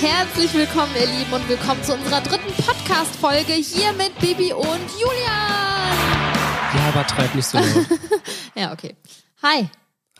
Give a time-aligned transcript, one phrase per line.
[0.00, 5.96] Herzlich willkommen, ihr Lieben, und willkommen zu unserer dritten Podcast-Folge hier mit Bibi und Julian.
[6.74, 7.58] Ja, aber treib nicht so.
[8.54, 8.94] Ja, okay.
[9.42, 9.68] Hi.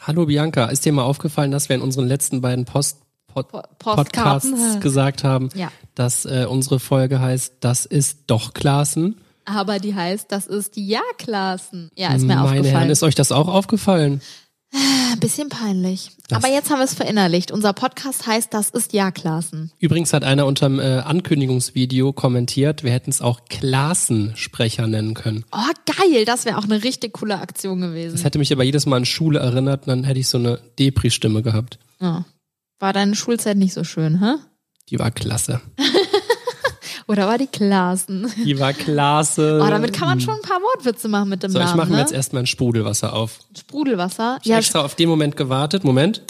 [0.00, 3.48] Hallo Bianca, ist dir mal aufgefallen, dass wir in unseren letzten beiden Post Pod.
[3.78, 5.68] Podcasts gesagt haben, Ja.
[5.94, 9.20] dass äh, unsere Folge heißt, das ist doch Klassen.
[9.46, 11.90] Aber die heißt, das ist die Ja-Klassen.
[11.96, 12.64] Ja, ist mir Meine aufgefallen.
[12.66, 14.20] Herren, ist euch das auch aufgefallen?
[15.12, 16.10] Ein bisschen peinlich.
[16.28, 17.50] Das- Aber jetzt haben wir es verinnerlicht.
[17.50, 19.72] Unser Podcast heißt, das ist Ja-Klassen.
[19.78, 25.44] Übrigens hat einer unterm äh, Ankündigungsvideo kommentiert, wir hätten es auch Klassensprecher nennen können.
[25.52, 25.56] Oh,
[25.98, 26.24] geil.
[26.24, 28.12] Das wäre auch eine richtig coole Aktion gewesen.
[28.14, 30.58] Das hätte mich aber jedes Mal an Schule erinnert und dann hätte ich so eine
[30.78, 31.78] Depri-Stimme gehabt.
[32.00, 32.24] Ja.
[32.78, 34.34] War deine Schulzeit nicht so schön, hä?
[34.90, 35.60] Die war klasse.
[37.08, 38.32] Oder war die Klassen?
[38.44, 39.60] Die war klasse.
[39.62, 41.76] Oh, damit kann man schon ein paar Wortwitze machen mit dem So, ich Namen.
[41.76, 42.00] mache mir ne?
[42.00, 43.38] jetzt erstmal ein Sprudelwasser auf.
[43.56, 44.38] Sprudelwasser.
[44.42, 45.84] Ich Ja, extra auf den Moment gewartet.
[45.84, 46.22] Moment.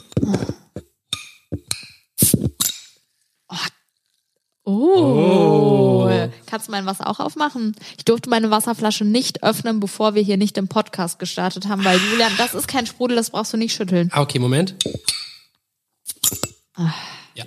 [4.64, 4.72] Oh.
[4.72, 6.10] Oh.
[6.46, 7.74] Kannst du mein Wasser auch aufmachen?
[7.96, 11.98] Ich durfte meine Wasserflasche nicht öffnen, bevor wir hier nicht den Podcast gestartet haben, weil
[12.10, 14.10] Julian, das ist kein Sprudel, das brauchst du nicht schütteln.
[14.12, 14.74] Ah, okay, Moment.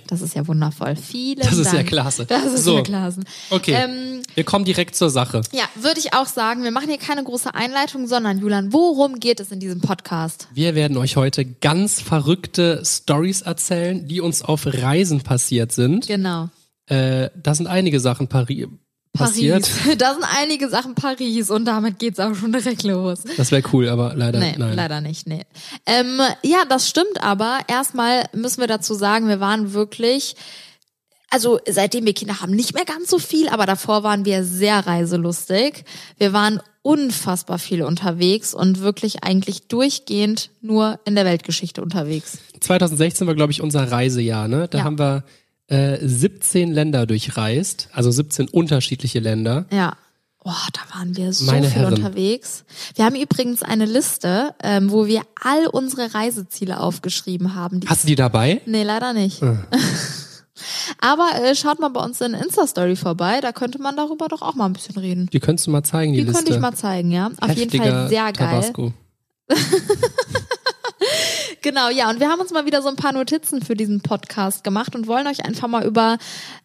[0.06, 0.96] Das ist ja wundervoll.
[0.96, 1.78] Vielen Das ist Dank.
[1.78, 2.26] ja klasse.
[2.26, 2.76] Das ist So.
[2.76, 3.20] ja klasse.
[3.50, 5.42] Okay, Ähm, wir kommen direkt zur Sache.
[5.52, 9.40] ja, würde ich auch sagen, wir machen hier keine große Einleitung, sondern Julian, worum geht
[9.40, 10.48] es in diesem Podcast?
[10.54, 16.06] Wir werden euch heute ganz verrückte Stories erzählen, die uns auf Reisen passiert sind.
[16.06, 16.48] Genau.
[16.86, 18.66] Äh, da sind einige Sachen pari
[19.12, 19.68] passiert.
[19.84, 19.96] Paris.
[19.98, 23.20] Da sind einige Sachen Paris und damit geht's auch schon direkt los.
[23.36, 24.74] Das wäre cool, aber leider Nee, nein.
[24.76, 25.44] leider nicht, nee.
[25.86, 27.58] Ähm, ja, das stimmt aber.
[27.68, 30.36] Erstmal müssen wir dazu sagen, wir waren wirklich,
[31.30, 34.86] also seitdem wir Kinder haben, nicht mehr ganz so viel, aber davor waren wir sehr
[34.86, 35.84] reiselustig.
[36.18, 42.38] Wir waren unfassbar viel unterwegs und wirklich eigentlich durchgehend nur in der Weltgeschichte unterwegs.
[42.60, 44.48] 2016 war, glaube ich, unser Reisejahr.
[44.48, 44.66] Ne?
[44.68, 44.84] Da Ja.
[44.84, 45.24] haben wir
[45.70, 49.64] äh, 17 Länder durchreist, also 17 unterschiedliche Länder.
[49.72, 49.94] Ja.
[50.42, 51.94] Oh, da waren wir so Meine viel Herren.
[51.94, 52.64] unterwegs.
[52.94, 57.80] Wir haben übrigens eine Liste, ähm, wo wir all unsere Reiseziele aufgeschrieben haben.
[57.80, 58.62] Die Hast du die dabei?
[58.66, 59.42] Nee, leider nicht.
[60.98, 64.54] Aber äh, schaut mal bei uns in Insta-Story vorbei, da könnte man darüber doch auch
[64.54, 65.28] mal ein bisschen reden.
[65.32, 66.38] Die könntest du mal zeigen, die, Die Liste.
[66.38, 67.30] könnte ich mal zeigen, ja.
[67.40, 68.32] Auf jeden Heftiger Fall sehr geil.
[68.34, 68.92] Tabasco.
[71.62, 72.08] Genau, ja.
[72.10, 75.06] Und wir haben uns mal wieder so ein paar Notizen für diesen Podcast gemacht und
[75.06, 76.18] wollen euch einfach mal über,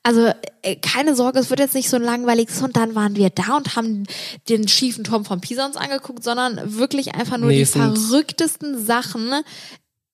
[0.03, 3.29] also äh, keine Sorge, es wird jetzt nicht so ein langweiliges und dann waren wir
[3.29, 4.03] da und haben
[4.49, 9.31] den schiefen Turm von Pisa uns angeguckt, sondern wirklich einfach nur Nee, die verrücktesten Sachen.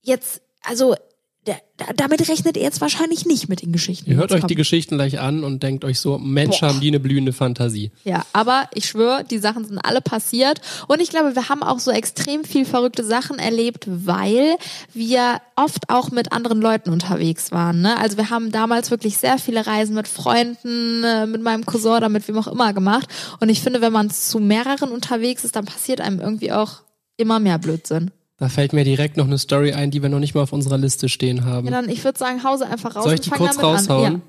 [0.01, 0.95] Jetzt, also
[1.95, 4.09] damit rechnet ihr jetzt wahrscheinlich nicht mit den Geschichten.
[4.09, 4.55] Ihr die hört euch die kommen.
[4.57, 6.69] Geschichten gleich an und denkt euch so, Mensch, Boah.
[6.69, 7.91] haben die eine blühende Fantasie.
[8.03, 10.61] Ja, aber ich schwöre, die Sachen sind alle passiert.
[10.87, 14.57] Und ich glaube, wir haben auch so extrem viel verrückte Sachen erlebt, weil
[14.93, 17.81] wir oft auch mit anderen Leuten unterwegs waren.
[17.81, 17.97] Ne?
[17.97, 22.09] Also wir haben damals wirklich sehr viele Reisen mit Freunden, äh, mit meinem Cousin oder
[22.09, 23.07] mit wem auch immer gemacht.
[23.39, 26.81] Und ich finde, wenn man zu mehreren unterwegs ist, dann passiert einem irgendwie auch
[27.17, 28.11] immer mehr Blödsinn.
[28.41, 30.79] Da fällt mir direkt noch eine Story ein, die wir noch nicht mal auf unserer
[30.79, 31.67] Liste stehen haben.
[31.67, 34.15] Ja, dann, ich würde sagen, Hause einfach raus Soll ich die kurz raushauen?
[34.15, 34.21] An.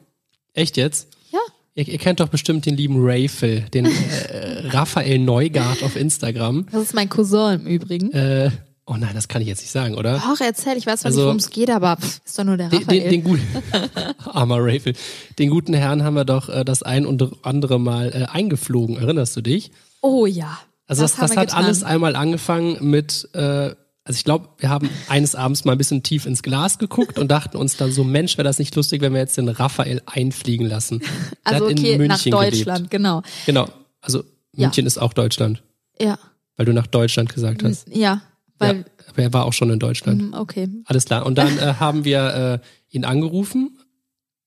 [0.52, 1.08] Echt jetzt?
[1.30, 1.38] Ja.
[1.38, 1.52] ja.
[1.76, 6.66] Ihr, ihr kennt doch bestimmt den lieben Rayfel, den äh, Raphael Neugart auf Instagram.
[6.70, 8.12] Das ist mein Cousin im Übrigen.
[8.12, 8.50] Äh,
[8.84, 10.16] oh nein, das kann ich jetzt nicht sagen, oder?
[10.30, 12.58] Auch erzähl, ich weiß zwar Also- nicht, worum es geht, aber pff, ist doch nur
[12.58, 13.00] der Den, Raphael.
[13.00, 13.46] den, den guten,
[14.26, 14.92] armer Rayfel,
[15.38, 18.98] den guten Herrn haben wir doch äh, das ein und andere Mal äh, eingeflogen.
[18.98, 19.70] Erinnerst du dich?
[20.02, 20.58] oh ja.
[20.86, 21.64] Also das, das, wir hat getan.
[21.64, 23.70] alles einmal angefangen mit, äh,
[24.04, 27.28] also ich glaube, wir haben eines Abends mal ein bisschen tief ins Glas geguckt und
[27.30, 30.66] dachten uns dann so, Mensch, wäre das nicht lustig, wenn wir jetzt den Raphael einfliegen
[30.66, 30.98] lassen.
[31.48, 33.20] Der Also okay, nach Deutschland, genau.
[33.20, 33.46] Gelebt.
[33.46, 33.68] Genau,
[34.00, 34.24] also
[34.54, 34.66] Ja.
[34.66, 35.62] München ist auch Deutschland,
[36.00, 36.18] Ja,
[36.56, 37.88] weil du nach Deutschland gesagt hast.
[37.94, 38.22] ja,
[38.58, 40.20] weil, ja, aber er war auch schon in Deutschland.
[40.20, 40.68] hm, okay.
[40.86, 41.24] Alles klar.
[41.26, 43.78] Und dann äh, haben wir äh, ihn angerufen.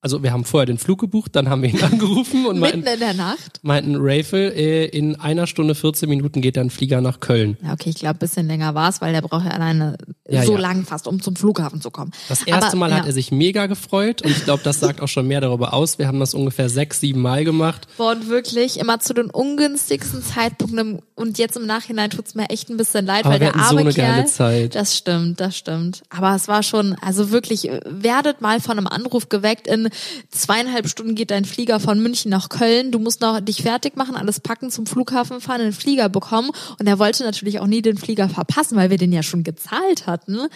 [0.05, 2.93] Also wir haben vorher den Flug gebucht, dann haben wir ihn angerufen und Mitten meinten,
[2.93, 3.59] in der Nacht?
[3.63, 7.57] meinten Rayfel, äh, in einer Stunde 14 Minuten geht dann Flieger nach Köln.
[7.63, 9.97] Ja, okay, ich glaube, bisschen länger war es, weil der braucht ja alleine
[10.29, 10.59] Ja, so ja.
[10.59, 12.11] lang fast, um zum Flughafen zu kommen.
[12.29, 13.07] Das erste Aber, Mal hat ja.
[13.07, 15.97] er sich mega gefreut und ich glaube, das sagt auch schon mehr darüber aus.
[15.97, 17.87] Wir haben das ungefähr sechs, sieben Mal gemacht.
[17.97, 22.69] Boah, und wirklich immer zu den ungünstigsten Zeitpunkten und jetzt im Nachhinein tut's mir echt
[22.69, 24.75] ein bisschen leid, Aber weil wir der hatten so arme eine Kerl, geile Zeit.
[24.75, 26.03] Das stimmt, das stimmt.
[26.09, 29.65] Aber es war schon, also wirklich, äh, werdet mal von einem Anruf geweckt.
[29.65, 29.89] In
[30.29, 32.91] zweieinhalb Stunden geht dein Flieger von München nach Köln.
[32.91, 36.51] Du musst noch dich fertig machen, alles packen, zum Flughafen fahren, einen Flieger bekommen.
[36.79, 40.07] Und er wollte natürlich auch nie den Flieger verpassen, weil wir den ja schon gezahlt
[40.07, 40.47] hatten.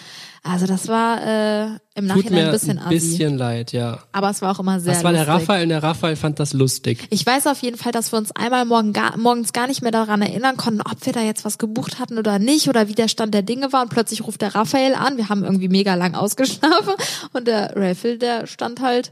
[0.41, 1.65] Also das war äh,
[1.95, 2.93] im Tut Nachhinein mir ein bisschen ein assi.
[2.95, 3.99] bisschen leid, ja.
[4.13, 5.41] Aber es war auch immer sehr Das war der lustig.
[5.41, 7.07] Raphael und der Raphael fand das lustig.
[7.09, 9.91] Ich weiß auf jeden Fall, dass wir uns einmal morgen gar, morgens gar nicht mehr
[9.91, 13.09] daran erinnern konnten, ob wir da jetzt was gebucht hatten oder nicht oder wie der
[13.09, 13.81] Stand der Dinge war.
[13.81, 15.17] Und plötzlich ruft der Raphael an.
[15.17, 16.93] Wir haben irgendwie mega lang ausgeschlafen
[17.33, 19.11] und der Raffel, der stand halt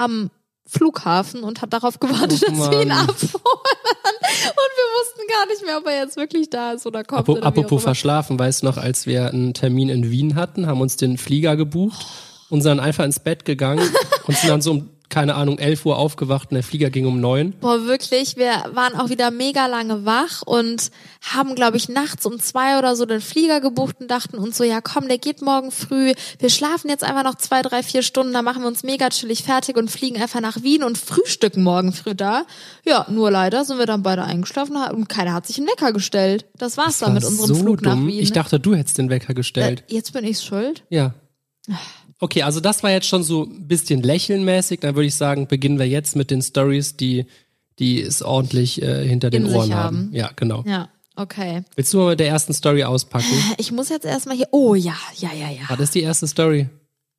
[0.00, 0.30] am
[0.66, 3.32] Flughafen und hat darauf gewartet, Oh dass wir ihn abholen.
[4.32, 7.20] Und wir wussten gar nicht mehr, ob er jetzt wirklich da ist oder kommt.
[7.22, 10.80] Apo- oder Apropos verschlafen, weißt du noch, als wir einen Termin in Wien hatten, haben
[10.80, 12.06] uns den Flieger gebucht
[12.48, 13.88] und sind dann einfach ins Bett gegangen
[14.26, 17.20] und sind dann so um, keine Ahnung, 11 Uhr aufgewacht und der Flieger ging um
[17.20, 17.52] neun.
[17.60, 20.90] Boah, wirklich, wir waren auch wieder mega lange wach und
[21.20, 24.64] haben, glaube ich, nachts um zwei oder so den Flieger gebucht und dachten uns so,
[24.64, 26.14] ja komm, der geht morgen früh.
[26.38, 29.42] Wir schlafen jetzt einfach noch zwei, drei, vier Stunden, dann machen wir uns mega chillig
[29.42, 32.44] fertig und fliegen einfach nach Wien und frühstücken morgen früh da.
[32.86, 36.46] Ja, nur leider sind wir dann beide eingeschlafen und keiner hat sich einen Wecker gestellt.
[36.56, 38.06] Das war's dann mit War unserem so Flug nach dumm.
[38.06, 38.20] Wien.
[38.20, 39.84] Ich dachte, du hättest den Wecker gestellt.
[39.88, 40.84] äh, jetzt bin ich schuld.
[40.88, 41.14] Ja.
[42.20, 44.80] Okay, also das war jetzt schon so ein bisschen lächelnmäßig.
[44.80, 47.24] Dann würde ich sagen, beginnen wir jetzt mit den Stories, die,
[47.78, 49.96] die es ordentlich äh, hinter den In sich Ohren haben.
[49.96, 50.10] haben.
[50.12, 50.62] Ja, genau.
[50.66, 51.62] Ja, okay.
[51.76, 53.32] Willst du mal mit der ersten Story auspacken?
[53.56, 54.48] Ich muss jetzt erstmal hier.
[54.50, 55.68] Oh ja, ja, ja, ja.
[55.68, 56.68] War das die erste Story?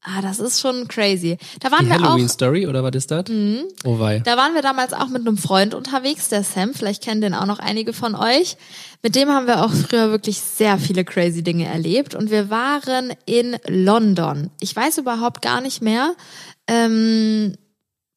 [0.03, 1.37] Ah, das ist schon crazy.
[1.59, 1.99] Da waren Die wir auch.
[1.99, 2.05] Mhm.
[2.05, 3.25] Halloween-Story oder was ist das?
[3.85, 4.19] Oh wei.
[4.19, 6.73] Da waren wir damals auch mit einem Freund unterwegs, der Sam.
[6.73, 8.57] Vielleicht kennen den auch noch einige von euch.
[9.03, 12.15] Mit dem haben wir auch früher wirklich sehr viele crazy Dinge erlebt.
[12.15, 14.49] Und wir waren in London.
[14.59, 16.15] Ich weiß überhaupt gar nicht mehr.
[16.67, 17.53] Ähm,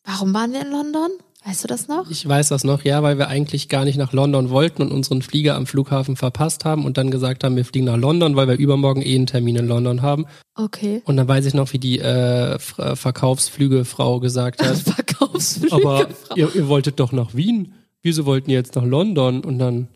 [0.04, 1.10] warum waren wir in London?
[1.46, 2.10] Weißt du das noch?
[2.10, 5.20] Ich weiß das noch, ja, weil wir eigentlich gar nicht nach London wollten und unseren
[5.20, 8.56] Flieger am Flughafen verpasst haben und dann gesagt haben, wir fliegen nach London, weil wir
[8.56, 10.24] übermorgen eh einen Termin in London haben.
[10.54, 11.02] Okay.
[11.04, 12.58] Und dann weiß ich noch, wie die äh, äh,
[12.96, 15.74] Verkaufsflügefrau gesagt hat, Verkaufsflüge.
[15.74, 17.74] aber ihr, ihr wolltet doch nach Wien.
[18.00, 19.44] Wieso wollten ihr jetzt nach London?
[19.44, 19.88] Und dann,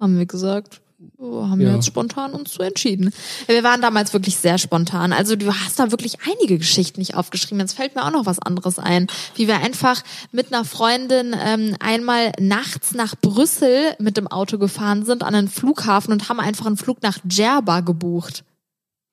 [0.00, 0.80] haben wir gesagt.
[1.18, 1.74] Oh, haben wir Ja.
[1.74, 3.12] jetzt spontan uns zu entschieden.
[3.46, 5.12] Wir waren damals wirklich sehr spontan.
[5.12, 7.60] Also du hast da wirklich einige Geschichten nicht aufgeschrieben.
[7.60, 9.06] Jetzt fällt mir auch noch was anderes ein.
[9.34, 10.02] Wie wir einfach
[10.32, 15.48] mit einer Freundin ähm, einmal nachts nach Brüssel mit dem Auto gefahren sind an einen
[15.48, 18.44] Flughafen und haben einfach einen Flug nach Djerba gebucht.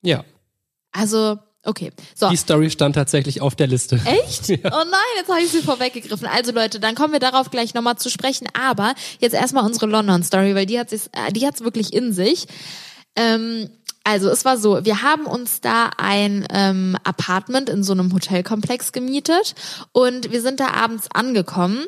[0.02, 0.24] ja,
[0.92, 1.92] Also, okay.
[2.14, 2.28] So.
[2.28, 4.00] die Story stand tatsächlich auf der Liste.
[4.04, 4.50] Echt?
[4.64, 6.26] Oh nein, jetzt habe ich sie vorweggegriffen.
[6.26, 8.48] Also Leute, dann kommen wir darauf gleich nochmal zu sprechen.
[8.58, 12.46] Aber jetzt erstmal unsere London-Story, weil die hat sich, äh, die hat's wirklich in sich.
[13.14, 13.68] Ähm,
[14.04, 18.92] also es war so, wir haben uns da ein ähm, Apartment in so einem Hotelkomplex
[18.92, 19.54] gemietet
[19.92, 21.86] und wir sind da abends angekommen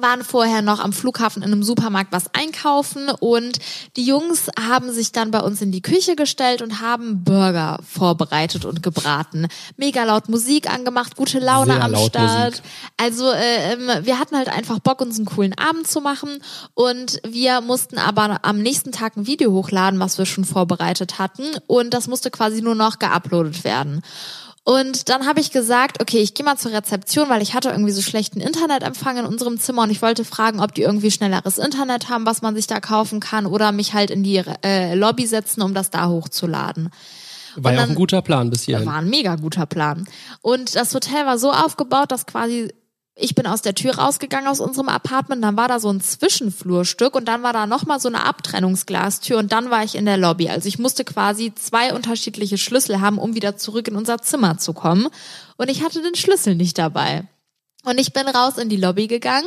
[0.00, 3.58] waren vorher noch am Flughafen in einem Supermarkt was einkaufen und
[3.96, 8.64] die Jungs haben sich dann bei uns in die Küche gestellt und haben Burger vorbereitet
[8.64, 9.48] und gebraten.
[9.76, 12.50] Mega laut Musik angemacht, gute Laune Sehr am Start.
[12.50, 12.64] Musik.
[12.96, 16.42] Also äh, wir hatten halt einfach Bock, uns einen coolen Abend zu machen
[16.74, 21.44] und wir mussten aber am nächsten Tag ein Video hochladen, was wir schon vorbereitet hatten
[21.66, 24.02] und das musste quasi nur noch geuploadet werden.
[24.64, 27.92] Und dann habe ich gesagt, okay, ich gehe mal zur Rezeption, weil ich hatte irgendwie
[27.92, 32.08] so schlechten Internetempfang in unserem Zimmer und ich wollte fragen, ob die irgendwie schnelleres Internet
[32.08, 35.60] haben, was man sich da kaufen kann oder mich halt in die äh, Lobby setzen,
[35.60, 36.88] um das da hochzuladen.
[37.56, 38.86] War ja auch ein guter Plan bis hierhin.
[38.86, 40.06] War ein mega guter Plan.
[40.40, 42.72] Und das Hotel war so aufgebaut, dass quasi
[43.16, 47.14] ich bin aus der Tür rausgegangen aus unserem Apartment, dann war da so ein Zwischenflurstück
[47.14, 50.48] und dann war da nochmal so eine Abtrennungsglastür und dann war ich in der Lobby.
[50.48, 54.72] Also ich musste quasi zwei unterschiedliche Schlüssel haben, um wieder zurück in unser Zimmer zu
[54.72, 55.06] kommen.
[55.56, 57.24] Und ich hatte den Schlüssel nicht dabei.
[57.84, 59.46] Und ich bin raus in die Lobby gegangen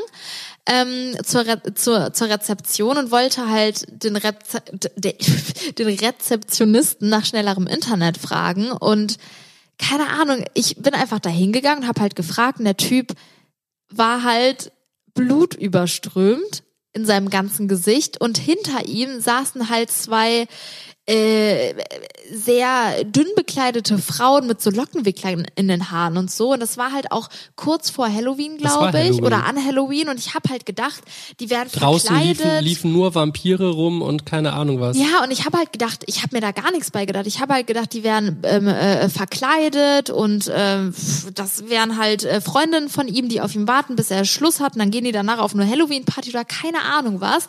[0.67, 4.61] ähm, zur, Re zur, zur Rezeption und wollte halt den, Reze
[4.95, 5.15] de
[5.77, 8.71] den Rezeptionisten nach schnellerem Internet fragen.
[8.71, 9.17] Und
[9.79, 13.13] keine Ahnung, ich bin einfach da hingegangen und habe halt gefragt und der Typ
[13.89, 14.71] war halt
[15.13, 16.63] blutüberströmt
[16.93, 20.47] in seinem ganzen Gesicht und hinter ihm saßen halt zwei
[21.07, 21.73] äh,
[22.33, 26.51] sehr dünn bekleidete Frauen mit so Lockenwicklern in den Haaren und so.
[26.51, 30.09] Und das war halt auch kurz vor Halloween, glaube ich, oder an Halloween.
[30.09, 31.01] Und ich habe halt gedacht,
[31.39, 32.43] die werden Draußen verkleidet.
[32.43, 34.97] liefen, liefen nur Vampire rum und keine Ahnung was.
[34.97, 37.25] Ja, und ich habe halt gedacht, ich habe mir da gar nichts bei gedacht.
[37.25, 42.41] Ich habe halt gedacht, die wären ähm, äh, verkleidet und pff, das wären halt äh,
[42.41, 44.73] Freundinnen von ihm, die auf ihn warten, bis er Schluss hat.
[44.73, 47.47] Und dann gehen die danach auf eine Halloween-Party oder keine Ahnung was.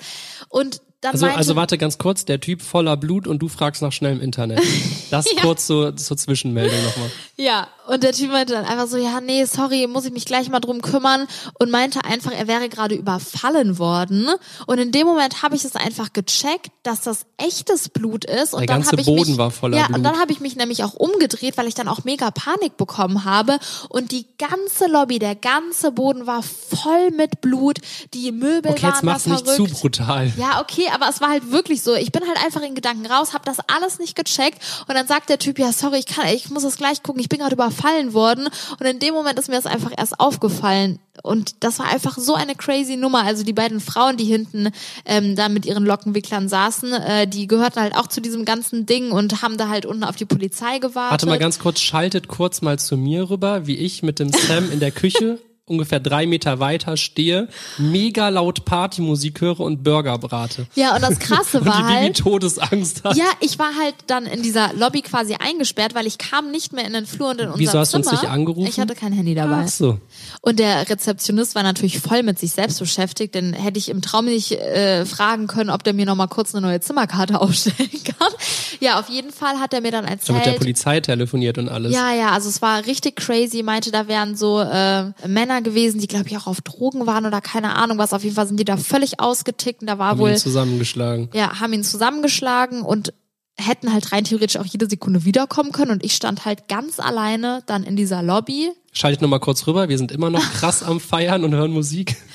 [0.48, 3.82] Und dann Also, meinte, also warte ganz kurz, der Typ voller Blut und du fragst
[3.82, 4.60] nach schnellem Internet.
[5.10, 5.40] Das Ja.
[5.40, 7.10] kurz so, zur Zwischenmeldung nochmal.
[7.36, 10.48] Ja, und der Typ meinte dann einfach so, ja, nee, sorry, muss ich mich gleich
[10.50, 11.26] mal drum kümmern
[11.58, 14.28] und meinte einfach, er wäre gerade überfallen worden.
[14.66, 18.52] Und in dem Moment habe ich es einfach gecheckt, dass das echtes Blut ist.
[18.52, 19.96] Und Der dann ganze habe ich Boden mich, war voller Ja, Blut.
[19.98, 23.24] und dann habe ich mich nämlich auch umgedreht, weil ich dann auch mega Panik bekommen
[23.24, 23.58] habe.
[23.88, 27.78] Und die ganze Lobby, der ganze Boden war voll mit Blut.
[28.12, 29.74] Die Möbel Okay, waren jetzt mach's da nicht verrückt.
[29.74, 30.30] zu brutal.
[30.36, 31.94] Ja, okay, aber es war halt wirklich so.
[31.94, 35.30] Ich bin halt einfach in Gedanken raus, habe das alles nicht gecheckt und dann sagt
[35.30, 37.77] der Typ, ja, sorry, ich kann, ich muss das gleich gucken, ich bin gerade überfallen
[38.12, 42.16] worden und in dem Moment ist mir das einfach erst aufgefallen und das war einfach
[42.18, 43.24] so eine crazy Nummer.
[43.24, 44.70] Also die beiden Frauen, die hinten
[45.04, 49.10] ähm, da mit ihren Lockenwicklern saßen, äh, die gehörten halt auch zu diesem ganzen Ding
[49.10, 51.10] und haben da halt unten auf die Polizei gewartet.
[51.12, 54.70] Warte mal ganz kurz, schaltet kurz mal zu mir rüber, wie ich mit dem Sam
[54.70, 57.48] in der Küche ungefähr drei Meter weiter stehe,
[57.78, 60.66] mega laut Partymusik höre und Burger brate.
[60.74, 63.16] Ja, und das Krasse Und war die Bibi halt, Todesangst hat.
[63.16, 66.84] ja, ich war halt dann in dieser Lobby quasi eingesperrt, weil ich kam nicht mehr
[66.86, 68.12] in den Flur und in unser Wieso hast du Zimmer.
[68.12, 68.68] uns nicht angerufen?
[68.68, 69.62] Ich hatte kein Handy dabei.
[69.64, 69.98] Ach so.
[70.40, 74.26] Und der Rezeptionist war natürlich voll mit sich selbst beschäftigt, denn hätte ich im Traum
[74.26, 78.32] nicht äh, fragen können, ob der mir noch mal kurz eine neue Zimmerkarte aufstellen kann.
[78.80, 80.58] Ja, auf jeden Fall hat er mir dann Ich habe mit der erzählt.
[80.58, 81.92] Polizei telefoniert und alles.
[81.92, 83.62] Ja, ja, also es war richtig crazy.
[83.62, 87.40] Meinte, da wären so äh, Männer gewesen, die glaube ich auch auf Drogen waren oder
[87.40, 88.12] keine Ahnung was.
[88.12, 91.28] Auf jeden Fall sind die da völlig ausgetickt und da war Haben wohl ihn zusammengeschlagen.
[91.34, 93.12] ja, haben ihn zusammengeschlagen und
[93.60, 97.62] hätten halt rein theoretisch auch jede Sekunde wiederkommen können und ich stand halt ganz alleine
[97.66, 98.70] dann in dieser Lobby.
[98.92, 99.88] Schaltet noch mal kurz rüber.
[99.88, 102.16] Wir sind immer noch krass am Feiern und hören Musik.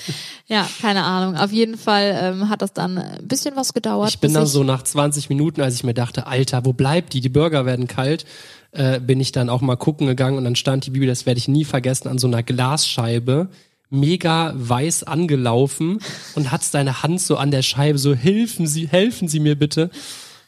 [0.47, 1.37] Ja, keine Ahnung.
[1.37, 4.09] Auf jeden Fall ähm, hat das dann ein bisschen was gedauert.
[4.09, 7.21] Ich bin dann so nach 20 Minuten, als ich mir dachte, Alter, wo bleibt die?
[7.21, 8.25] Die Burger werden kalt.
[8.73, 11.37] Äh, bin ich dann auch mal gucken gegangen und dann stand die Bibi, das werde
[11.37, 13.49] ich nie vergessen, an so einer Glasscheibe,
[13.91, 15.99] mega weiß angelaufen
[16.35, 19.91] und hat seine Hand so an der Scheibe, so helfen Sie, helfen Sie mir bitte.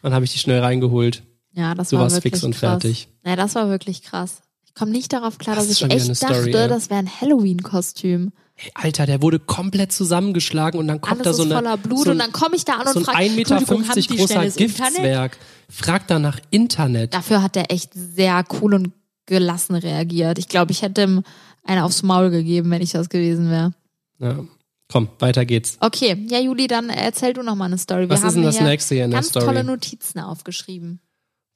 [0.01, 1.22] Dann habe ich die schnell reingeholt.
[1.53, 2.82] Ja, das Du war warst wirklich fix und krass.
[2.82, 3.08] fertig.
[3.24, 4.41] Ja, das war wirklich krass.
[4.65, 6.67] Ich komme nicht darauf klar, Das dass ich echt Story, dachte, ja.
[6.67, 8.32] das wäre ein Halloween-Kostüm.
[8.58, 11.78] Hey, Alter, der wurde komplett zusammengeschlagen und dann kommt Alles da so ist eine, voller
[11.78, 13.62] Blut so ein, und dann komme ich da an und so ein frage, 1,50 Meter
[13.62, 14.46] großer?
[14.50, 15.38] Giftswerk.
[15.70, 17.14] Fragt da nach Internet.
[17.14, 18.92] Dafür hat er echt sehr cool und
[19.26, 20.38] gelassen reagiert.
[20.40, 21.24] Ich glaube, ich hätte ihm
[21.64, 23.74] eine aufs Maul gegeben, wenn ich das gewesen wäre.
[24.20, 24.46] Ja.
[24.88, 25.78] Komm, weiter geht's.
[25.80, 28.04] Okay, ja, Juli, dann erzähl du noch mal eine Story.
[28.04, 29.46] Wir Was ist denn das nächste hier in der ganz Story?
[29.46, 31.00] tolle Notizen aufgeschrieben.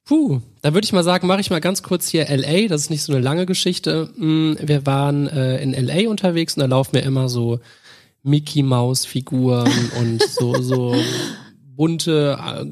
[0.04, 2.66] Puh, da würde ich mal sagen, mache ich mal ganz kurz hier LA.
[2.68, 4.10] Das ist nicht so eine lange Geschichte.
[4.16, 7.60] Mm, Wir waren äh, in LA unterwegs und da laufen mir immer so
[8.22, 10.94] Mickey Maus Figuren und so so
[11.76, 12.66] bunte äh,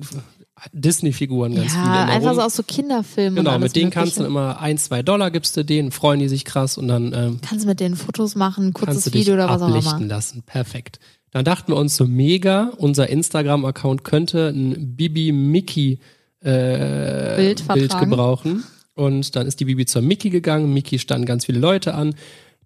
[0.73, 1.85] Disney Figuren ganz viele.
[1.85, 3.37] ja, einfach so aus so Kinderfilmen.
[3.37, 6.45] Genau, mit denen kannst du immer ein, zwei Dollar gibst du denen, freuen die sich
[6.45, 9.69] krass und dann ähm, Kannst du mit denen Fotos machen, kurzes Video oder was auch
[9.69, 10.09] ablichten immer.
[10.09, 10.43] lassen.
[10.43, 10.99] Perfekt.
[11.31, 16.01] Dann dachten wir uns so mega, unser Instagram-Account könnte ein Bibi Mickey
[16.43, 18.65] äh, Bild Bild gebrauchen.
[18.95, 20.73] Und dann ist die Bibi zur Mickey gegangen.
[20.73, 22.15] Mickey standen ganz viele Leute an.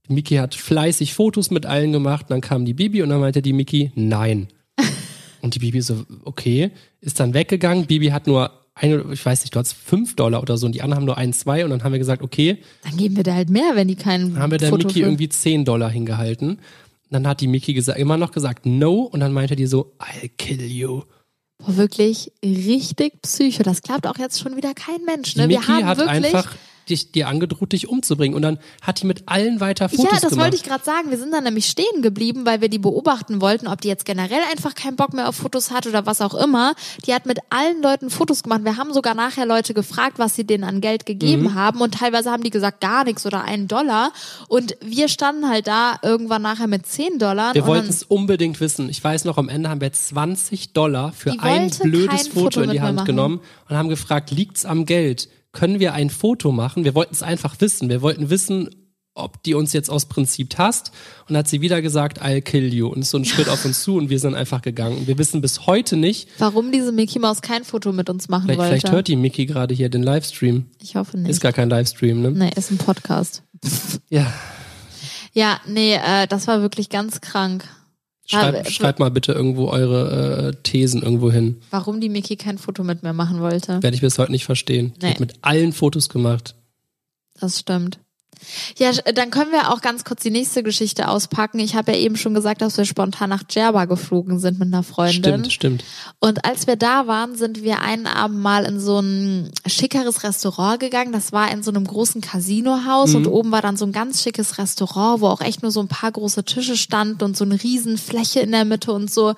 [0.09, 2.27] Mickey hat fleißig Fotos mit allen gemacht.
[2.29, 4.49] Dann kam die Bibi und dann meinte die Mickey, nein.
[5.43, 7.87] Und die Bibi so, okay, ist dann weggegangen.
[7.87, 10.83] Bibi hat nur eine, ich weiß nicht, du hast fünf Dollar oder so und die
[10.83, 13.35] anderen haben nur ein, zwei und dann haben wir gesagt, okay, Dann geben wir da
[13.35, 15.91] halt mehr, wenn die kein dann haben wir der Foto Mickey für- irgendwie 10 Dollar
[15.91, 16.61] hingehalten.
[17.11, 20.31] Dann hat die Mickey gesagt, immer noch gesagt no und dann meinte die so, I'll
[20.39, 21.03] kill you.
[21.65, 23.63] Boah, wirklich richtig psycho.
[23.63, 25.35] Das glaubt auch jetzt schon wieder kein Mensch.
[25.35, 25.49] Die Ne?
[25.49, 26.55] Wir haben hat wirklich einfach
[26.89, 30.31] dich, dir angedroht, dich umzubringen und dann hat die mit allen weiter Fotos ja, das
[30.31, 30.45] gemacht.
[30.45, 31.11] wollte ich gerade sagen.
[31.11, 34.41] Wir sind dann nämlich stehen geblieben, weil wir die beobachten wollten, ob die jetzt generell
[34.51, 36.75] einfach keinen Bock mehr auf Fotos hat oder was auch immer.
[37.07, 38.65] Die hat mit allen Leuten Fotos gemacht.
[38.65, 41.55] Wir haben sogar nachher Leute gefragt, was sie denen an Geld gegeben Mhm.
[41.55, 44.13] haben und teilweise haben die gesagt gar nichts oder einen Dollar.
[44.49, 47.55] Und wir standen halt da irgendwann nachher mit 10 Dollar.
[47.55, 48.89] wir wollten es unbedingt wissen.
[48.89, 52.71] Ich weiß noch, am Ende haben wir 20 Dollar für ein blödes Foto, Foto in
[52.71, 55.29] die Hand genommen und haben gefragt, liegt's am Geld?
[55.53, 56.85] Können wir ein Foto machen?
[56.85, 57.89] Wir wollten es einfach wissen.
[57.89, 58.71] Wir wollten wissen,
[59.15, 60.93] ob die uns jetzt aus Prinzip hasst.
[61.29, 62.89] Und hat sie wieder gesagt, I'll kill you.
[62.89, 64.97] Und ist so ein Schritt auf uns zu und wir sind einfach gegangen.
[64.99, 68.45] Und wir wissen bis heute nicht, warum diese Mickey Maus kein Foto mit uns machen
[68.45, 68.71] vielleicht, wollte.
[68.71, 70.67] vielleicht hört die Mickey gerade hier den Livestream.
[70.81, 71.31] ich hoffe nicht.
[71.31, 72.31] Ist gar kein Livestream, ne?
[72.31, 73.43] nee, ist ein Podcast.
[74.09, 74.33] Ja.
[75.35, 77.65] Ja, nee, äh, das war wirklich ganz krank.
[78.25, 81.61] Schreib, schreibt mal bitte irgendwo eure äh, Thesen irgendwo hin.
[81.71, 83.83] Warum die Mickey kein Foto mit mir machen wollte.
[83.83, 84.93] Werde ich bis heute nicht verstehen.
[85.01, 85.13] Die Nee.
[85.13, 86.55] hat mit allen Fotos gemacht.
[87.41, 87.99] Das stimmt.
[88.79, 91.59] Ja, sch- dann können wir auch ganz kurz die nächste Geschichte auspacken.
[91.59, 94.83] Ich habe ja eben schon gesagt, dass wir spontan nach Djerba geflogen sind mit einer
[94.83, 95.23] Freundin.
[95.23, 95.85] Stimmt, stimmt.
[96.21, 100.81] Und als wir da waren, sind wir einen Abend mal in so ein schickeres Restaurant
[100.81, 101.13] gegangen.
[101.13, 104.59] Das war in so einem großen Casinohaus und oben war dann so ein ganz schickes
[104.59, 107.99] Restaurant, wo auch echt nur so ein paar große Tische standen und so eine riesen
[107.99, 109.35] Fläche in der Mitte und so.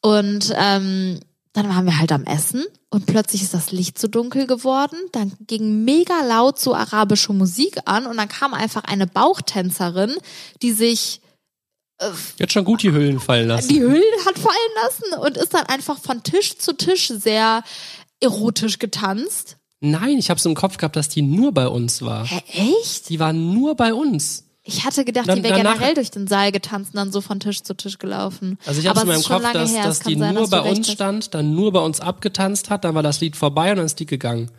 [0.00, 1.20] Und ähm,
[1.52, 4.96] dann waren wir halt am Essen und plötzlich ist das Licht so dunkel geworden.
[5.12, 10.14] Dann ging mega laut so arabische Musik an und dann kam einfach eine Bauchtänzerin,
[10.62, 11.20] die sich
[12.36, 13.68] Jetzt schon gut die Hüllen fallen lassen.
[13.68, 17.62] die Hüllen hat fallen lassen und ist dann einfach von Tisch zu Tisch sehr
[18.18, 19.58] erotisch getanzt.
[19.80, 22.24] Nein, ich habe so im Kopf gehabt, dass die nur bei uns war.
[22.26, 22.42] Hä,
[22.80, 23.08] echt?
[23.08, 24.44] Die war nur bei uns.
[24.64, 27.40] Ich hatte gedacht, Dann- die wäre generell durch den Saal getanzt und dann so von
[27.40, 28.58] Tisch zu Tisch gelaufen.
[28.64, 29.84] Also ich habe in es meinem Kopf, dass, her.
[29.84, 30.92] dass die sein, nur dass bei uns hast.
[30.94, 33.98] stand, dann nur bei uns abgetanzt hat, dann war das Lied vorbei und dann ist
[33.98, 34.50] die gegangen.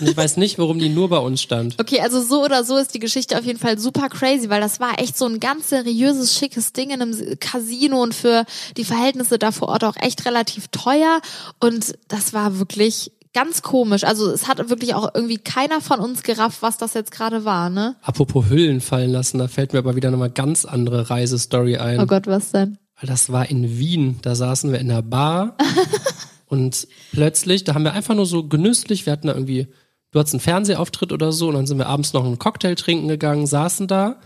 [0.00, 1.76] Und ich weiß nicht, warum die nur bei uns stand.
[1.80, 4.80] Okay, also so oder so ist die Geschichte auf jeden Fall super crazy, weil das
[4.80, 8.44] war echt so ein ganz seriöses, schickes Ding in einem Casino und für
[8.76, 11.20] die Verhältnisse da vor Ort auch echt relativ teuer.
[11.60, 14.04] Und das war wirklich ganz komisch.
[14.04, 17.70] Also es hat wirklich auch irgendwie keiner von uns gerafft, was das jetzt gerade war,
[17.70, 17.96] ne?
[18.02, 22.00] Apropos Hüllen fallen lassen, da fällt mir aber wieder nochmal ganz andere Reisestory ein.
[22.00, 22.78] Oh Gott, was denn?
[23.00, 25.56] Weil Das war in Wien, da saßen wir in der Bar
[26.46, 29.68] und plötzlich, da haben wir einfach nur so genüsslich, wir hatten da irgendwie,
[30.10, 33.08] du hattest einen Fernsehauftritt oder so und dann sind wir abends noch einen Cocktail trinken
[33.08, 34.20] gegangen, saßen da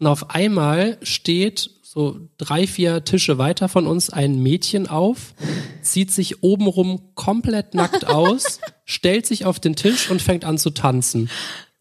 [0.00, 5.34] und auf einmal steht so drei, vier Tische weiter von uns ein Mädchen auf,
[5.82, 10.70] zieht sich obenrum komplett nackt aus, stellt sich auf den Tisch und fängt an zu
[10.70, 11.28] tanzen.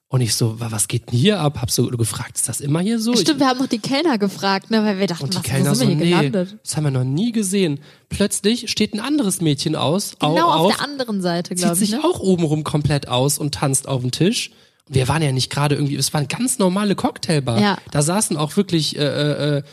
[0.10, 1.60] Und ich so, wa- was geht denn hier ab?
[1.62, 3.14] Hab so gefragt, ist das immer hier so?
[3.16, 4.84] Stimmt, wir haben noch die Kellner gefragt, ne?
[4.84, 6.58] Weil wir dachten, Und die was, Kellner wo so, sind wir hier nee, gelandet?
[6.64, 7.80] das haben wir noch nie gesehen.
[8.10, 11.74] Plötzlich steht ein anderes Mädchen aus, au- Genau auf, auf, der anderen Seite, zieht glaube
[11.76, 11.80] ich.
[11.82, 12.04] sich Ne?
[12.04, 14.50] auch obenrum komplett aus und tanzt auf dem Tisch.
[14.88, 17.60] Und wir waren ja nicht gerade irgendwie, es war eine ganz normale Cocktailbar.
[17.62, 17.78] Ja.
[17.92, 19.64] Da saßen auch wirklich äh, äh, äh,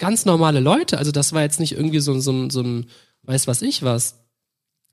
[0.00, 0.98] ganz normale Leute.
[0.98, 2.86] Also das war jetzt nicht irgendwie so, so, ein- so ein,
[3.22, 4.16] weiß was ich was.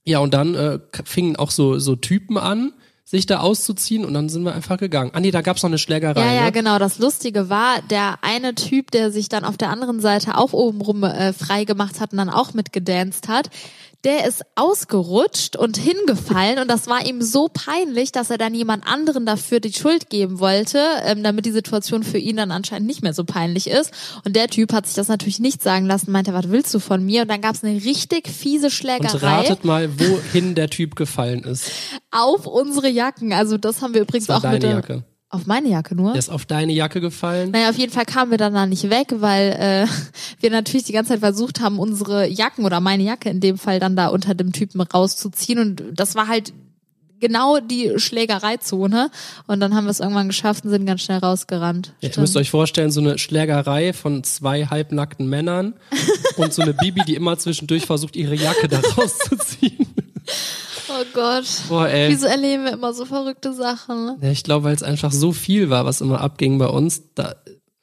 [0.06, 2.74] Ja, und dann äh, fingen auch so, so Typen an,
[3.04, 5.12] sich da auszuziehen und dann sind wir einfach gegangen.
[5.14, 6.20] Ah nee, da gab's noch eine Schlägerei.
[6.26, 6.52] Ja, ja, ne?
[6.52, 6.78] genau.
[6.78, 11.04] Das Lustige war, der eine Typ, der sich dann auf der anderen Seite auch obenrum
[11.04, 13.50] äh, frei gemacht hat und dann auch mitgedanced hat,
[14.04, 18.86] der ist ausgerutscht und hingefallen und das war ihm so peinlich, dass er dann jemand
[18.88, 23.01] anderen dafür die Schuld geben wollte, ähm, damit die Situation für ihn dann anscheinend nicht
[23.01, 23.92] mehr so peinlich ist.
[24.24, 27.04] Und der Typ hat sich das natürlich nicht sagen lassen, meinte, was willst du von
[27.04, 27.24] mir?
[27.24, 31.44] Und dann gab es eine richtig fiese Und Schlägerei ratet mal, wohin der Typ gefallen
[31.44, 31.72] ist.
[32.12, 33.34] auf unsere Jacken.
[33.34, 35.04] Also das haben wir übrigens auch mit deine der, Jacke.
[35.29, 36.13] Auf meine Jacke nur.
[36.13, 37.51] Der ist auf deine Jacke gefallen.
[37.51, 39.88] Naja, auf jeden Fall kamen wir dann da nicht weg, weil äh,
[40.39, 43.79] wir natürlich die ganze Zeit versucht haben, unsere Jacken oder meine Jacke in dem Fall
[43.79, 45.60] dann da unter dem Typen rauszuziehen.
[45.60, 46.53] Und das war halt
[47.19, 49.10] genau die Schlägereizone.
[49.48, 51.93] Und dann haben wir es irgendwann geschafft und sind ganz schnell rausgerannt.
[52.00, 55.74] Ja, ihr müsst euch vorstellen, so eine Schlägerei von zwei halbnackten Männern
[56.38, 59.88] und so eine Bibi, die immer zwischendurch versucht, ihre Jacke da rauszuziehen.
[60.89, 61.46] oh Gott.
[61.67, 62.10] Boah, ey.
[62.10, 64.17] Wieso erleben wir immer so verrückte Sachen?
[64.22, 67.01] Ja, ich glaube, weil es einfach so viel war, was immer abging bei uns.
[67.15, 67.36] Da,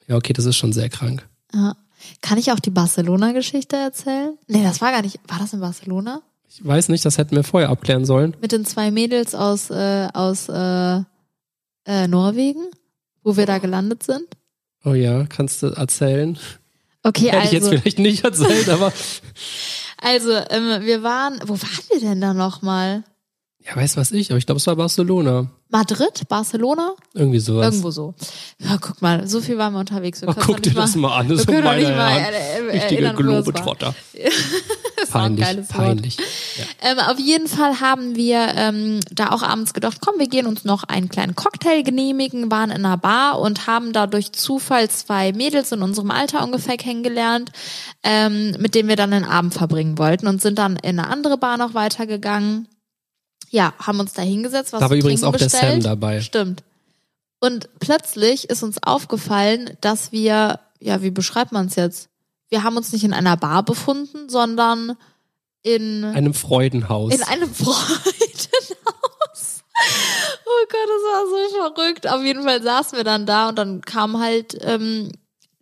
[0.07, 1.27] ja, okay, das ist schon sehr krank.
[1.53, 1.75] Ja.
[2.21, 4.37] Kann ich auch die Barcelona-Geschichte erzählen?
[4.47, 5.19] Nee, das war gar nicht.
[5.27, 6.21] War das in Barcelona?
[6.47, 8.35] Ich weiß nicht, das hätten wir vorher abklären sollen.
[8.41, 11.01] Mit den zwei Mädels aus, äh, aus äh,
[11.85, 12.67] äh, Norwegen,
[13.23, 14.25] wo wir da gelandet sind?
[14.83, 16.37] Oh ja, kannst du erzählen?
[17.03, 18.91] Okay, Hätte ich jetzt also, vielleicht nicht erzählt, aber
[20.01, 23.03] also ähm, wir waren, wo waren wir denn da nochmal?
[23.67, 25.47] ja, weiß was ich, aber ich glaube, es war Barcelona.
[25.69, 26.93] Madrid, Barcelona?
[27.13, 27.65] Irgendwie sowas.
[27.65, 28.13] Irgendwo so.
[28.59, 30.21] Ja, guck mal, so viel waren wir unterwegs.
[30.21, 31.95] Wir können guck dir nicht das mal an, das wir ist können doch meine nicht
[31.95, 33.13] mal äh, äh, Richtige.
[33.13, 33.95] Globetrotter.
[35.21, 36.17] Peinlich, geiles peinlich.
[36.17, 36.23] Ja.
[36.81, 40.65] Ähm, auf jeden Fall haben wir ähm, da auch abends gedacht, komm, wir gehen uns
[40.65, 45.33] noch einen kleinen Cocktail genehmigen, waren in einer Bar und haben da durch Zufall zwei
[45.33, 47.51] Mädels in unserem Alter ungefähr kennengelernt,
[48.03, 51.37] ähm, mit denen wir dann den Abend verbringen wollten und sind dann in eine andere
[51.37, 52.67] Bar noch weitergegangen.
[53.49, 55.85] Ja, haben uns da hingesetzt, was Da war übrigens auch der Sam bestellt.
[55.85, 56.21] dabei.
[56.21, 56.63] Stimmt.
[57.39, 62.09] Und plötzlich ist uns aufgefallen, dass wir, ja, wie beschreibt man es jetzt?
[62.49, 64.95] Wir haben uns nicht in einer Bar befunden, sondern
[65.63, 67.13] in Einem Freudenhaus.
[67.13, 69.63] in einem Freudenhaus.
[70.45, 71.35] Oh Gott, das war so
[71.75, 72.07] verrückt.
[72.09, 75.11] Auf jeden Fall saßen wir dann da und dann kamen halt ähm,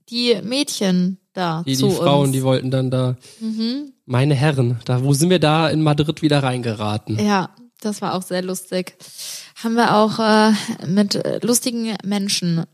[0.09, 2.31] die Mädchen da die, zu die Frauen, uns.
[2.33, 3.15] die wollten dann da.
[3.39, 3.93] Mhm.
[4.05, 7.17] Meine Herren, da wo sind wir da in Madrid wieder reingeraten?
[7.25, 7.49] Ja,
[7.81, 8.95] das war auch sehr lustig.
[9.63, 10.51] Haben wir auch äh,
[10.85, 12.65] mit lustigen Menschen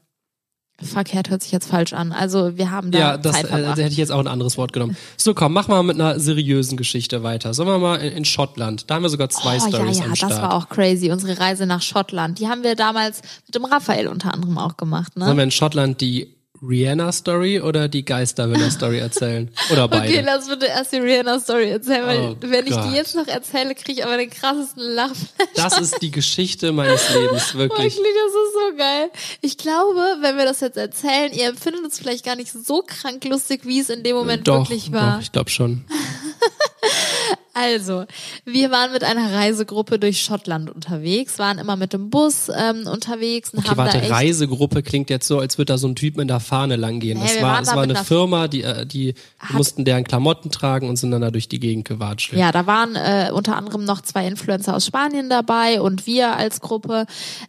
[0.81, 2.11] verkehrt, hört sich jetzt falsch an.
[2.11, 3.77] Also wir haben da Ja, das Zeit äh, verbracht.
[3.77, 4.95] da hätte ich jetzt auch ein anderes Wort genommen.
[5.17, 7.53] So, komm, mach mal mit einer seriösen Geschichte weiter.
[7.53, 8.89] Sollen wir mal in, in Schottland?
[8.89, 10.41] Da haben wir sogar zwei oh, ja, Stories ja, am das Start.
[10.41, 11.11] war auch crazy.
[11.11, 12.39] Unsere Reise nach Schottland.
[12.39, 15.17] Die haben wir damals mit dem Raphael unter anderem auch gemacht.
[15.17, 15.25] Ne?
[15.25, 19.50] Sollen wir in Schottland die Rihanna-Story oder die Geisterwiller-Story erzählen?
[19.72, 20.08] Oder beide?
[20.12, 22.86] Okay, lass bitte erst die Rihanna-Story erzählen, weil Oh wenn ich Gott.
[22.91, 25.48] die jetzt noch erzähle, kriege ich aber den krassesten Lachflash.
[25.56, 27.95] das ist die Geschichte meines Lebens, wirklich.
[27.95, 29.10] Wirklich, das ist so geil.
[29.41, 33.24] Ich glaube, wenn wir das jetzt erzählen, ihr empfindet es vielleicht gar nicht so krank
[33.26, 35.15] lustig, wie es in dem Moment Doch, wirklich war.
[35.15, 35.86] doch, ich glaube schon.
[37.60, 38.06] Also,
[38.45, 43.50] wir waren mit einer Reisegruppe durch Schottland unterwegs, waren immer mit dem Bus ähm, unterwegs
[43.50, 45.95] und Okay, haben da warte, echt Reisegruppe klingt jetzt so, als würde da so ein
[45.95, 47.19] Typ mit der Fahne langgehen.
[47.19, 49.13] Nee, Das war, waren es da war eine Firma, die, äh, die
[49.50, 52.32] mussten deren Klamotten tragen und sind dann da durch die Gegend gewatscht.
[52.34, 56.62] Ja, da waren äh, unter anderem noch zwei Influencer aus Spanien dabei und wir als
[56.62, 57.08] Gruppe.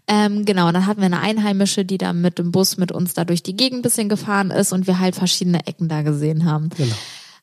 [0.09, 3.15] Ähm, genau, und dann hatten wir eine Einheimische, die da mit dem Bus mit uns
[3.15, 6.45] da durch die Gegend ein bisschen gefahren ist und wir halt verschiedene Ecken da gesehen
[6.45, 6.71] haben.
[6.77, 6.95] Genau.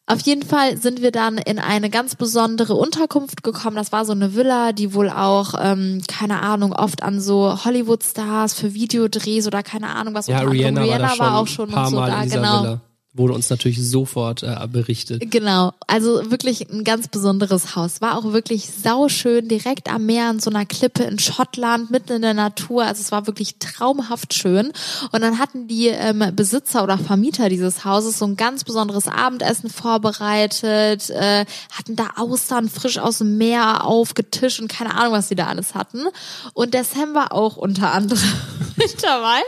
[0.10, 3.76] Auf jeden Fall sind wir dann in eine ganz besondere Unterkunft gekommen.
[3.76, 8.54] Das war so eine Villa, die wohl auch, ähm, keine Ahnung, oft an so Hollywood-Stars
[8.54, 10.28] für Videodrehs oder keine Ahnung was.
[10.28, 12.63] Ja, unter anderem Rihanna, war war auch schon ein paar und so Mal da, genau.
[12.63, 12.82] Villa.
[13.18, 15.30] Wurde uns natürlich sofort äh, berichtet.
[15.32, 18.02] Genau, also wirklich ein ganz besonderes Haus.
[18.02, 22.22] War auch wirklich sauschön, direkt am Meer, an so einer Klippe in Schottland, mitten in
[22.22, 22.84] der Natur.
[22.86, 24.72] Also es war wirklich traumhaft schön.
[25.12, 29.70] Und dann hatten die ähm, Besitzer oder Vermieter dieses Hauses so ein ganz besonderes Abendessen
[29.70, 35.36] vorbereitet, äh, hatten da Austern frisch aus dem Meer aufgetischt und keine Ahnung, was sie
[35.36, 36.06] da alles hatten.
[36.54, 38.22] Und der Sam war auch unter anderem
[38.76, 39.42] mit dabei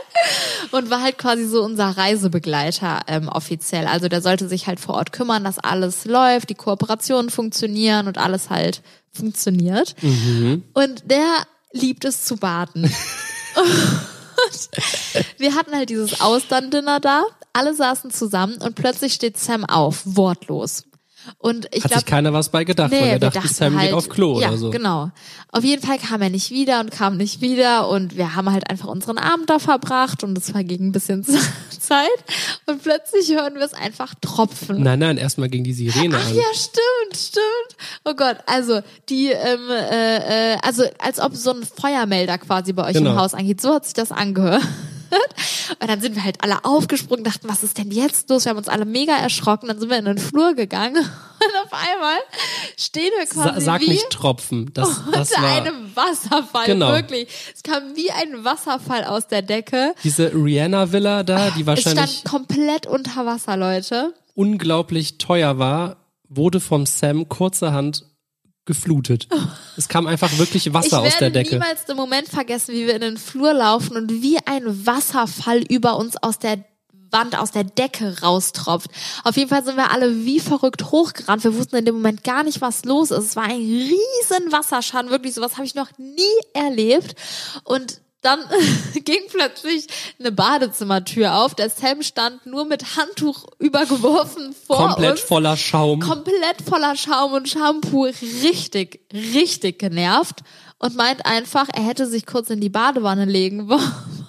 [0.72, 3.59] und war halt quasi so unser Reisebegleiter ähm, offiziell.
[3.86, 8.18] Also der sollte sich halt vor Ort kümmern, dass alles läuft, die Kooperationen funktionieren und
[8.18, 9.94] alles halt funktioniert.
[10.02, 10.64] Mhm.
[10.72, 11.26] Und der
[11.72, 12.90] liebt es zu baden.
[15.38, 20.84] wir hatten halt dieses Austern-Dinner da, alle saßen zusammen und plötzlich steht Sam auf, wortlos.
[21.38, 23.76] Und ich Hat glaube, sich keiner was bei gedacht, weil Nee, er wir dachte, Sam
[23.76, 24.70] halt, geht auf Klo ja, oder so.
[24.70, 25.10] genau.
[25.52, 28.68] Auf jeden Fall kam er nicht wieder und kam nicht wieder und wir haben halt
[28.70, 31.24] einfach unseren Abend da verbracht und es verging ein bisschen
[31.80, 32.08] Zeit
[32.66, 34.82] und plötzlich hören wir es einfach tropfen.
[34.82, 36.34] Nein, nein, erstmal ging die Sirene Ach an.
[36.36, 37.76] ja, stimmt, stimmt.
[38.04, 42.86] Oh Gott, also die, ähm, äh, äh, also als ob so ein Feuermelder quasi bei
[42.86, 43.10] euch Genau.
[43.12, 43.60] im Haus angeht.
[43.60, 44.62] So hat sich das angehört.
[45.80, 48.44] Und dann sind wir halt alle aufgesprungen, dachten, was ist denn jetzt los?
[48.44, 49.68] Wir haben uns alle mega erschrocken.
[49.68, 52.18] Dann sind wir in den Flur gegangen und auf einmal
[52.76, 54.70] stehen wir Sa quasi sag wie nicht Tropfen.
[54.74, 56.92] Das, das unter war einem Wasserfall, Genau.
[56.92, 57.28] wirklich.
[57.54, 59.94] Es kam wie ein Wasserfall aus der Decke.
[60.04, 64.14] diese Rihanna-Villa da, die Es wahrscheinlich stand komplett unter Wasser, Leute.
[64.34, 65.96] unglaublich teuer war,
[66.28, 68.04] wurde vom Sam kurzerhand
[68.66, 69.28] geflutet.
[69.76, 71.54] Es kam einfach wirklich Wasser ich aus der werde Decke.
[71.56, 75.96] niemals den Moment vergessen, wie wir in den Flur laufen und wie ein Wasserfall über
[75.96, 76.64] uns aus der
[77.12, 78.90] Wand, aus der Decke raustropft.
[79.24, 81.42] Auf jeden Fall sind wir alle wie verrückt hochgerannt.
[81.42, 83.24] Wir wussten in dem Moment gar nicht, was los ist.
[83.24, 86.22] Es war ein riesen Wasserschaden, wirklich sowas habe ich noch nie
[86.54, 87.14] erlebt.
[87.64, 88.40] Und dann
[89.04, 89.86] ging plötzlich
[90.18, 91.54] eine Badezimmertür auf.
[91.54, 96.00] Der Sam stand nur mit Handtuch übergeworfen vor Komplett uns voller Schaum.
[96.00, 98.04] komplett voller Schaum und Shampoo,
[98.42, 100.40] richtig, richtig genervt
[100.78, 104.26] und meint einfach, er hätte sich kurz in die Badewanne legen wollen.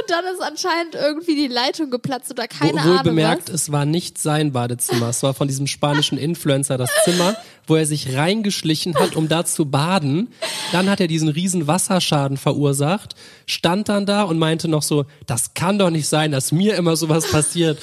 [0.00, 3.62] Und dann ist anscheinend irgendwie die Leitung geplatzt oder keine Wohl Ahnung bemerkt, was.
[3.62, 5.08] es war nicht sein Badezimmer.
[5.08, 9.44] Es war von diesem spanischen Influencer das Zimmer, wo er sich reingeschlichen hat, um da
[9.44, 10.32] zu baden.
[10.72, 13.14] Dann hat er diesen riesen Wasserschaden verursacht,
[13.46, 16.96] stand dann da und meinte noch so, das kann doch nicht sein, dass mir immer
[16.96, 17.78] sowas passiert.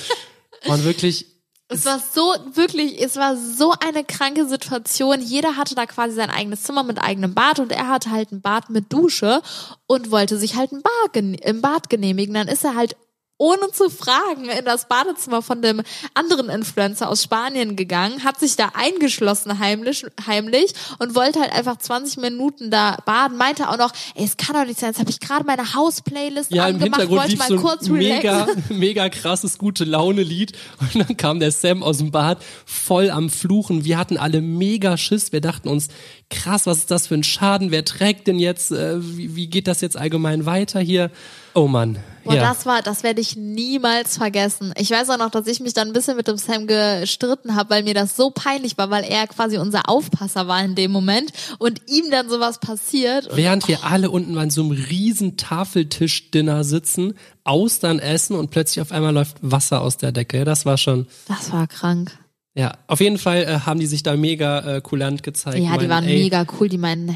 [0.67, 1.25] Und wirklich,
[1.73, 5.21] Es war so, wirklich, es war so eine kranke Situation.
[5.21, 8.41] Jeder hatte da quasi sein eigenes Zimmer mit eigenem Bad und er hatte halt ein
[8.41, 9.41] Bad mit Dusche
[9.87, 12.33] und wollte sich halt ein Bad, im Bad genehmigen.
[12.33, 12.97] Dann ist er halt
[13.41, 15.81] ohne zu fragen in das Badezimmer von dem
[16.13, 21.77] anderen Influencer aus Spanien gegangen, hat sich da eingeschlossen heimlich, heimlich und wollte halt einfach
[21.77, 25.09] 20 Minuten da baden, meinte auch noch, ey, es kann doch nicht sein, jetzt habe
[25.09, 28.21] ich gerade meine Haus-Playlist ja, angemacht, wollte mal so kurz ein relaxen.
[28.21, 30.53] mega, mega krasses gute Laune-Lied.
[30.79, 33.85] Und dann kam der Sam aus dem Bad voll am Fluchen.
[33.85, 35.31] Wir hatten alle mega Schiss.
[35.31, 35.87] Wir dachten uns,
[36.29, 37.71] krass, was ist das für ein Schaden?
[37.71, 38.71] Wer trägt denn jetzt?
[38.71, 41.09] Äh, wie, wie geht das jetzt allgemein weiter hier?
[41.55, 41.97] Oh Mann.
[42.23, 42.41] Boah, ja.
[42.41, 44.73] das war, das werde ich niemals vergessen.
[44.77, 47.69] Ich weiß auch noch, dass ich mich dann ein bisschen mit dem Sam gestritten habe,
[47.71, 51.31] weil mir das so peinlich war, weil er quasi unser Aufpasser war in dem Moment
[51.57, 53.27] und ihm dann sowas passiert.
[53.27, 58.81] Und Während wir alle unten an so einem riesen Tafeltisch-Dinner sitzen, Austern essen und plötzlich
[58.81, 60.45] auf einmal läuft Wasser aus der Decke.
[60.45, 62.11] Das war schon, das war krank.
[62.53, 65.57] Ja, auf jeden Fall äh, haben die sich da mega äh, kulant gezeigt.
[65.59, 66.67] Ja, die Meinen, waren ey, mega cool.
[66.67, 67.15] Die meinen,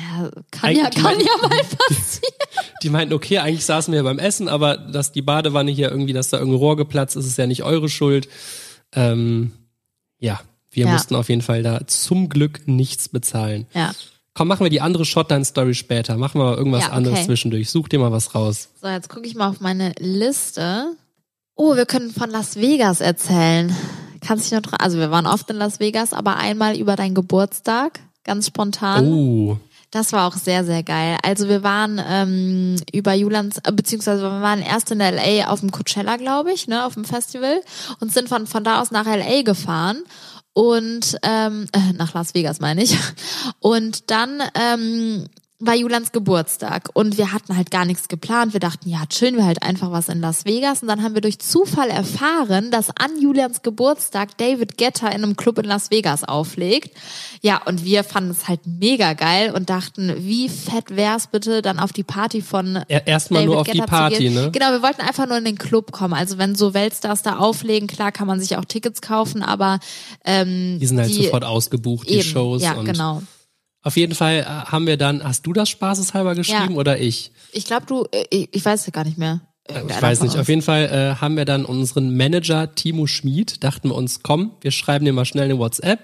[0.52, 2.34] kann ja, kann ja mal passieren.
[2.84, 6.30] Die meinten, okay, eigentlich saßen wir beim Essen, aber dass die Badewanne hier irgendwie, dass
[6.30, 8.28] da irgendein Rohr geplatzt ist, ist ja nicht eure Schuld.
[8.94, 9.54] Ähm,
[10.20, 10.40] ja,
[10.72, 10.92] wir Ja.
[10.92, 13.66] mussten auf jeden Fall da zum Glück nichts bezahlen.
[13.74, 13.92] Ja.
[14.36, 16.18] Komm, machen wir die andere Shotline-Story später.
[16.18, 16.98] Machen wir mal irgendwas Ja, okay.
[16.98, 17.70] anderes zwischendurch.
[17.72, 18.70] Such dir mal was raus.
[18.82, 20.96] So, jetzt gucke ich mal auf meine Liste.
[21.56, 23.76] Oh, wir können von Las Vegas erzählen.
[24.22, 24.74] Kannst dich noch?
[24.80, 29.08] Also wir waren oft in Las Vegas, aber einmal über deinen Geburtstag, ganz spontan.
[29.08, 29.58] Oh,
[29.92, 31.18] Das war auch sehr, sehr geil.
[31.24, 35.72] Also wir waren ähm, über Julans, äh, beziehungsweise wir waren erst in LA auf dem
[35.72, 37.62] Coachella, glaube ich, ne, auf dem Festival
[38.02, 40.04] und sind von, von da aus nach LA gefahren
[40.54, 42.98] und ähm, äh, nach Las Vegas meine ich.
[43.60, 45.26] Und dann ähm,
[45.60, 48.52] war Julans Geburtstag und wir hatten halt gar nichts geplant.
[48.52, 50.82] Wir dachten, ja, chillen wir halt einfach was in Las Vegas.
[50.82, 55.38] Und dann haben wir durch Zufall erfahren, dass an Julians Geburtstag David Guetta in einem
[55.38, 56.92] Club in Las Vegas auflegt.
[57.42, 61.80] Ja, und wir fanden es halt mega geil und dachten, wie fett wär's bitte, dann
[61.80, 64.34] auf die Party von Er- erstmal David nur auf die Guetta zu Party, gehen.
[64.34, 64.52] ne?
[64.52, 66.14] Genau, wir wollten einfach nur in den Club kommen.
[66.16, 69.80] Also wenn so Weltstars da auflegen, klar kann man sich auch Tickets kaufen, aber
[70.26, 72.62] ähm, die sind halt sofort ausgebucht, die eben, Shows.
[72.62, 73.22] Ja, und genau.
[73.86, 76.78] Auf jeden Fall äh, haben wir dann, hast du das spaßeshalber geschrieben Ja.
[76.80, 77.32] oder ich?
[77.52, 79.42] Ich glaube, du, äh, ich, ich weiß es gar nicht mehr.
[79.70, 80.38] Ich weiß nicht.
[80.38, 84.52] Auf jeden Fall äh, haben wir dann unseren Manager Timo Schmid, dachten wir uns, komm,
[84.62, 86.00] wir schreiben dir mal schnell eine WhatsApp.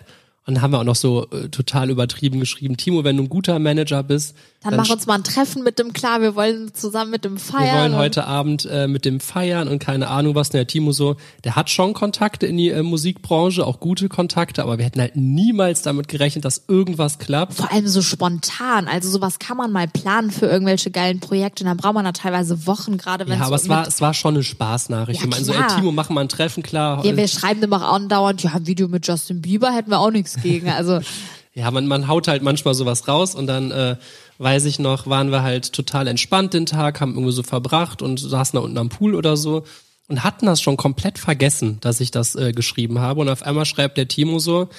[0.46, 3.30] Und dann haben wir auch noch so äh, total übertrieben geschrieben, Timo, wenn du ein
[3.30, 7.10] guter Manager bist, Dann, mach uns mal ein Treffen mit dem klar, wir wollen zusammen
[7.10, 7.64] mit dem feiern.
[7.64, 10.52] wir wollen heute Abend äh, mit dem feiern und keine Ahnung was.
[10.52, 14.78] Der Timo so, der hat schon Kontakte in die äh, Musikbranche, auch gute Kontakte, aber
[14.78, 17.56] wir hätten halt niemals damit gerechnet, dass irgendwas klappt.
[17.56, 18.88] Vor allem so spontan.
[18.88, 21.64] Also sowas kann man mal planen für irgendwelche geilen Projekte.
[21.64, 24.14] Und dann braucht man da teilweise Wochen, gerade wenn Ja, aber es war, es war
[24.14, 25.22] schon eine Spaßnachricht.
[25.22, 25.76] Ja, ich meine, so, ey.
[25.76, 27.04] Timo, machen wir ein Treffen, klar.
[27.04, 30.12] Ja, wir schreiben dem auch andauernd, ja, ein Video mit Justin Bieber hätten wir auch
[30.12, 30.70] nichts gegen.
[30.70, 31.00] Also
[31.54, 33.98] Ja, man, man haut halt manchmal sowas raus und dann äh,
[34.42, 38.20] weiß ich noch, waren wir halt total entspannt den Tag, haben irgendwie so verbracht und
[38.20, 39.64] saßen da unten am Pool oder so
[40.08, 43.22] und hatten das schon komplett vergessen, dass ich das äh, geschrieben habe.
[43.22, 44.70] Und auf einmal schreibt der Timo so,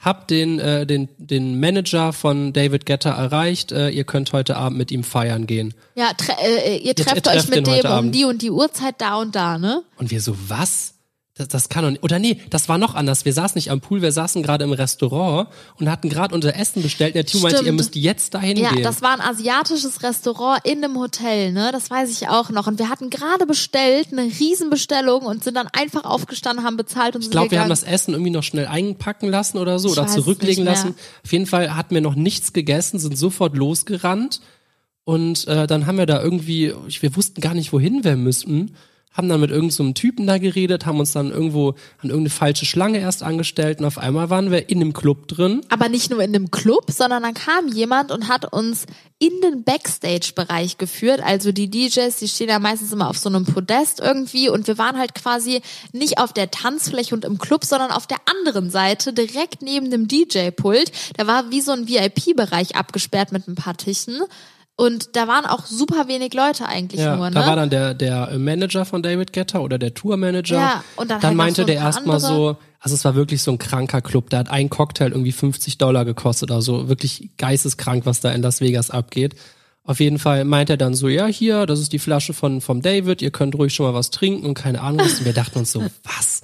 [0.00, 4.76] hab den, äh, den, den Manager von David Guetta erreicht, äh, ihr könnt heute Abend
[4.76, 5.74] mit ihm feiern gehen.
[5.94, 8.96] ja, tre äh, ihr trefft ihr euch trefft mit dem um die und die Uhrzeit
[8.98, 9.82] da und da, ne?
[9.96, 10.94] Und wir so, was?
[11.34, 12.02] Das, das kann doch nicht.
[12.02, 13.24] Oder nee, das war noch anders.
[13.24, 16.82] Wir saßen nicht am Pool, wir saßen gerade im Restaurant und hatten gerade unser Essen
[16.82, 17.12] bestellt.
[17.12, 17.78] Und der Timo meinte, ihr Stimmt.
[17.78, 18.82] müsst jetzt dahin Ja, gehen.
[18.82, 21.70] das war ein asiatisches Restaurant in einem Hotel, ne?
[21.72, 22.66] Das weiß ich auch noch.
[22.66, 27.22] Und wir hatten gerade bestellt, eine Riesenbestellung und sind dann einfach aufgestanden, haben bezahlt und
[27.22, 30.06] Ich glaube, wir haben das Essen irgendwie noch schnell einpacken lassen oder so Ich oder
[30.08, 30.94] zurücklegen lassen.
[31.24, 34.42] Auf jeden Fall hatten wir noch nichts gegessen, sind sofort losgerannt
[35.04, 38.74] und äh, dann haben wir da irgendwie, wir wussten gar nicht, wohin wir müssten,
[39.12, 42.30] haben dann mit irgendeinem so einem Typen da geredet, haben uns dann irgendwo an irgendeine
[42.30, 45.60] falsche Schlange erst angestellt und auf einmal waren wir in einem Club drin.
[45.68, 48.86] aber nicht nur in dem Club, sondern dann kam jemand und hat uns
[49.18, 51.20] in den Backstage-Bereich geführt.
[51.22, 54.78] Also die DJs, die stehen ja meistens immer auf so einem Podest irgendwie und wir
[54.78, 59.12] waren halt quasi nicht auf der Tanzfläche und im Club, sondern auf der anderen Seite,
[59.12, 60.90] direkt neben dem DJ-Pult.
[61.16, 64.22] Da war wie so ein VIP-Bereich abgesperrt mit ein paar Tischen.
[64.82, 67.34] Und da waren auch super wenig Leute eigentlich Ja, nur, ne?
[67.36, 70.56] da war dann der, der Manager von David Guetta oder der Tourmanager.
[70.56, 73.52] Ja, und dann halt noch meinte so der erstmal so, also es war wirklich so
[73.52, 74.30] ein kranker Club.
[74.30, 76.88] Da hat ein Cocktail irgendwie 50 Dollar gekostet oder so.
[76.88, 79.36] Wirklich geisteskrank, was da in Las Vegas abgeht.
[79.84, 82.82] Auf jeden Fall meint er dann so, ja, hier, das ist die Flasche von vom
[82.82, 85.18] David, ihr könnt ruhig schon mal was trinken und keine Ahnung was.
[85.18, 86.42] Und wir dachten uns so, was?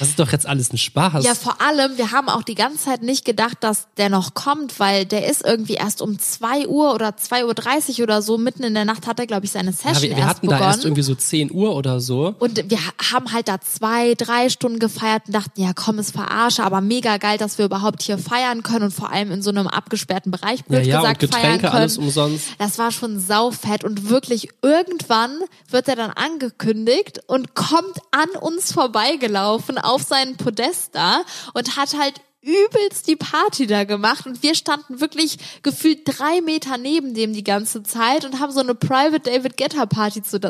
[0.00, 1.24] Das ist doch jetzt alles ein Spaß.
[1.24, 4.80] Ja, vor allem, wir haben auch die ganze Zeit nicht gedacht, dass der noch kommt,
[4.80, 8.74] weil der ist irgendwie erst um 2 Uhr oder 2.30 Uhr oder so, mitten in
[8.74, 10.60] der Nacht hat er, glaube ich, seine Session ja, wir, wir erst hatten begonnen.
[10.62, 12.34] da erst irgendwie so 10 Uhr oder so.
[12.38, 16.10] und wir ha- haben halt da zwei, drei Stunden gefeiert und dachten, ja komm, es
[16.10, 19.50] verarsche, aber mega geil, dass wir überhaupt hier feiern können und vor allem in so
[19.50, 21.72] einem abgesperrten Bereich, Ja, blöd ja, und gesagt, feiern Getränke, können.
[21.76, 22.46] alles umsonst.
[22.58, 25.38] Das war schon saufett und wirklich irgendwann
[25.68, 31.20] wird er dann angekündigt und kommt an uns vorbeigelaufen auf seinen Podest da
[31.52, 36.78] und hat halt übelst die Party da gemacht und wir standen wirklich gefühlt drei Meter
[36.78, 40.40] neben dem die ganze Zeit und haben so eine Private David Guetta Party zu,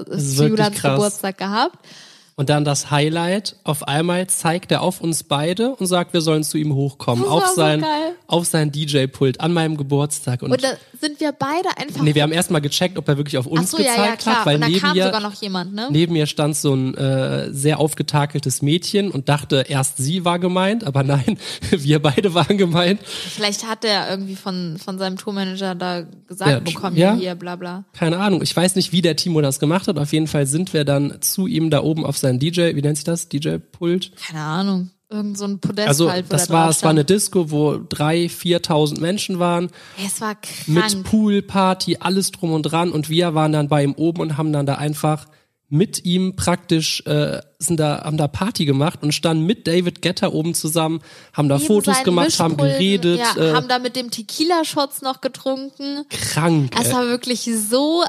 [0.77, 0.95] krass.
[0.95, 1.85] Geburtstag gehabt.
[2.41, 6.43] Und dann das Highlight, auf einmal zeigt er auf uns beide und sagt, wir sollen
[6.43, 7.23] zu ihm hochkommen.
[7.27, 7.85] Auf so sein,
[8.29, 10.41] auf sein DJ-Pult an meinem Geburtstag.
[10.41, 12.01] Und, Und da sind wir beide einfach.
[12.01, 14.37] nee, wir haben erstmal gecheckt, ob er wirklich auf uns so, ja, ja, gezeigt klar.
[14.39, 15.89] hat, weil und da neben kam mir, sogar noch jemand, ne?
[15.91, 20.85] neben mir stand so ein äh, sehr aufgetakeltes Mädchen und dachte, erst sie war gemeint,
[20.85, 21.39] aber nein,
[21.71, 23.03] wir beide waren gemeint.
[23.05, 27.15] Vielleicht hat er irgendwie von, von seinem Tourmanager da gesagt Ja, bekommen, ja.
[27.17, 27.85] hier, bla bla.
[27.93, 29.99] Keine Ahnung, ich weiß nicht, wie der Timo das gemacht hat.
[29.99, 32.97] Auf jeden Fall sind wir dann zu ihm da oben auf sein DJ, wie nennt
[32.97, 33.29] sich das?
[33.29, 34.13] DJ-Pult?
[34.17, 34.91] Keine Ahnung.
[35.13, 37.05] Irgend so ein Podest Also halt, das da war, es war eine.
[37.05, 39.71] Disco, wo drei, viertausend Menschen waren.
[40.07, 40.37] Es war
[40.69, 41.05] mit krank.
[41.05, 44.67] Poolparty, alles drum und dran und wir waren dann bei ihm oben und haben dann
[44.67, 45.27] da einfach
[45.69, 50.29] mit ihm praktisch äh, sind da haben da Party gemacht und standen mit David Guetta
[50.29, 51.01] oben zusammen,
[51.33, 55.21] haben da Neben Fotos gemacht, haben geredet, Ja, äh, haben da mit dem Tequila-Shots noch
[55.21, 56.05] getrunken.
[56.09, 56.73] krank.
[56.81, 58.03] Es war wirklich so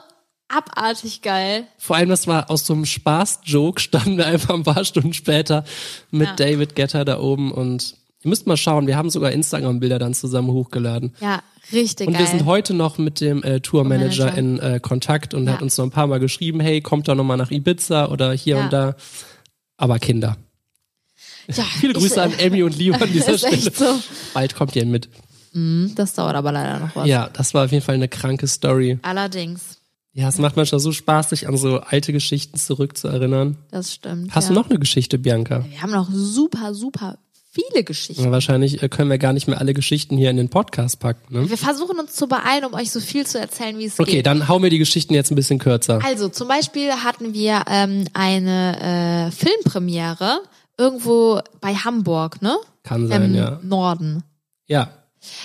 [0.56, 1.66] abartig geil.
[1.78, 5.64] Vor allem, das war aus so einem Spaß-Joke, standen wir einfach ein paar Stunden später
[6.12, 6.36] mit Ja.
[6.36, 10.50] David Guetta da oben und ihr müsst mal schauen, wir haben sogar Instagram-Bilder dann zusammen
[10.52, 11.16] hochgeladen.
[11.22, 11.42] Ja,
[11.74, 12.22] richtig Und geil.
[12.24, 15.54] wir sind heute noch mit dem äh, Tourmanager in äh, Kontakt und Ja.
[15.54, 18.32] hat uns noch ein paar Mal geschrieben, hey, kommt doch noch mal nach Ibiza oder
[18.34, 18.64] hier Ja.
[18.66, 18.96] und da.
[19.78, 20.38] Aber Kinder.
[21.48, 23.58] ja, Viele Grüße ich, an Emmy und Leo an dieser Stelle.
[23.74, 24.00] so.
[24.34, 25.10] Bald kommt ihr mit.
[25.54, 27.08] Das dauert aber leider noch was.
[27.08, 29.00] Ja, das war auf jeden Fall eine kranke Story.
[29.02, 29.80] Allerdings,
[30.13, 33.58] Ja, es macht manchmal so Spaß, sich an so alte Geschichten zurückzuerinnern.
[33.71, 34.36] das stimmt.
[34.36, 34.54] Hast ja.
[34.54, 35.65] du noch eine Geschichte, Bianca?
[35.69, 37.17] Wir haben noch super, super
[37.52, 38.24] viele Geschichten.
[38.24, 41.34] Ja, wahrscheinlich äh, können wir gar nicht mehr alle Geschichten hier in den Podcast packen.
[41.34, 41.50] Ne?
[41.50, 44.26] Wir versuchen uns zu beeilen, um euch so viel zu erzählen, wie es Okay, geht.
[44.26, 46.00] dann hauen wir die Geschichten jetzt ein bisschen kürzer.
[46.04, 50.39] Also zum Beispiel hatten wir ähm, eine äh, Filmpremiere
[50.78, 52.56] irgendwo bei Hamburg, ne?
[52.84, 53.60] Kann sein, Im ja.
[53.62, 54.24] Norden.
[54.67, 54.89] Ja,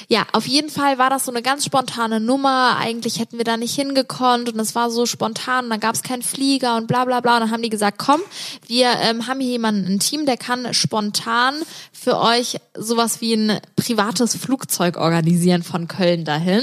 [0.09, 2.77] Ja, auf jeden Fall war das so eine ganz spontane Nummer.
[2.79, 6.03] Eigentlich hätten wir da nicht hingekonnt und es war so spontan und dann gab es
[6.03, 7.35] keinen Flieger und bla bla bla.
[7.35, 8.21] Und dann haben die gesagt, komm,
[8.67, 11.55] wir ähm, haben hier jemanden ein Team, der kann spontan
[11.93, 16.63] für euch sowas wie ein privates Flugzeug organisieren von Köln dahin.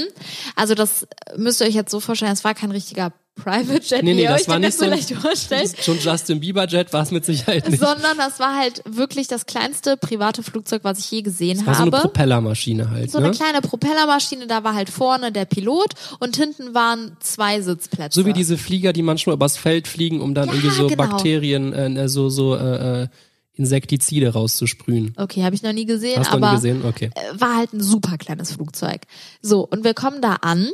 [0.56, 4.12] Also das müsst ihr euch jetzt so vorstellen, es war kein richtiger Private Jet, Nee,
[4.12, 5.74] wie nee, ihr das euch war jetzt so ein- vielleicht vorstellt.
[5.82, 7.80] Schon Justin Bieber Jet war es mit Sicherheit nicht.
[7.82, 11.82] Sondern das war halt wirklich das kleinste private Flugzeug, was ich je gesehen war so
[11.82, 12.02] eine habe.
[12.02, 13.26] Propellermaschine halt, So ne?
[13.26, 18.20] eine kleine Propellermaschine, da war halt vorne der Pilot und hinten waren zwei Sitzplätze.
[18.20, 21.02] So wie diese Flieger, die manchmal übers Feld fliegen, um dann Ja, irgendwie so genau.
[21.08, 23.08] Bakterien, äh, so, so äh, äh,
[23.56, 25.14] Insektizide rauszusprühen.
[25.16, 26.84] Okay, habe ich noch nie gesehen, Hast aber noch nie gesehen?
[26.84, 27.10] Okay.
[27.14, 29.02] äh, war halt ein super kleines Flugzeug.
[29.42, 30.68] So, und wir kommen da an,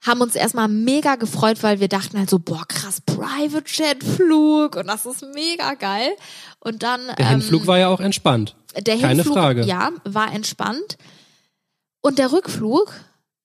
[0.00, 4.76] haben uns erstmal mega gefreut, weil wir dachten halt so, boah, krass, Private Jet Flug
[4.76, 6.10] und das ist mega geil.
[6.60, 8.54] Und dann Der ähm, Hinflug war ja auch entspannt.
[8.80, 9.64] der keine Hinflug, Frage.
[9.64, 10.98] ja, war entspannt.
[12.00, 12.92] Und der Rückflug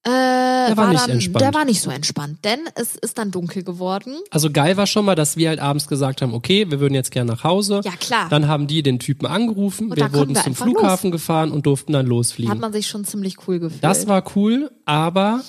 [0.05, 1.41] äh, war war, nicht dann, entspannt.
[1.41, 4.15] der war nicht so entspannt, denn es ist dann dunkel geworden.
[4.31, 7.09] Also geil war schon mal, dass wir halt abends gesagt haben, okay, wir würden jetzt
[7.11, 7.81] gerne nach Hause.
[7.85, 8.27] Ja, klar.
[8.29, 11.93] Dann haben die den Typen angerufen, Und wir wurden wir zum Flughafen gefahren und durften
[11.93, 12.59] dann Hat losfliegen.
[12.59, 13.83] man sich schon ziemlich cool gefühlt.
[13.83, 15.41] Das war cool, aber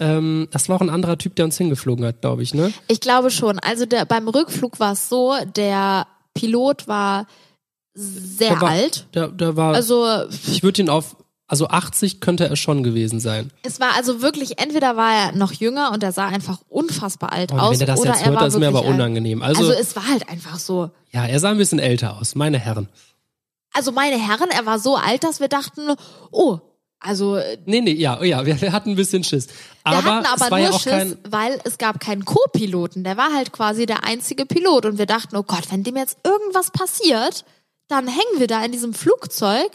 [0.00, 2.72] ähm, das war auch ein anderer Typ, der uns hingeflogen hat, glaube ich, ne?
[2.88, 3.58] Ich glaube schon.
[3.58, 7.26] Also der, beim Rückflug war es so, der Pilot war
[7.94, 9.06] sehr Der war, alt.
[9.14, 10.06] Der, der war, Also
[10.46, 13.50] ich würde ihn auf, also 80 könnte er schon gewesen sein.
[13.62, 17.52] es war also wirklich, entweder war er noch jünger und er sah einfach unfassbar alt
[17.52, 19.42] Und aus, wenn er das oder jetzt hört, das ist mir aber unangenehm.
[19.42, 20.90] Also, Also es war halt einfach so.
[21.10, 22.88] ja, er sah ein bisschen älter aus, meine Herren.
[23.74, 25.82] Also meine Herren, er war so alt, dass wir dachten,
[26.30, 26.60] oh,
[27.02, 29.48] also wir Nee, nee, ja, oh ja, wir, wir hatten ein bisschen Schiss.
[29.84, 33.04] Aber, hatten aber es war nur ja auch Schiss, kein, weil es gab keinen Co-Piloten.
[33.04, 36.18] Der war halt quasi der einzige Pilot und wir dachten, oh Gott, wenn dem jetzt
[36.24, 37.44] irgendwas passiert,
[37.88, 39.70] dann hängen wir da in diesem Flugzeug.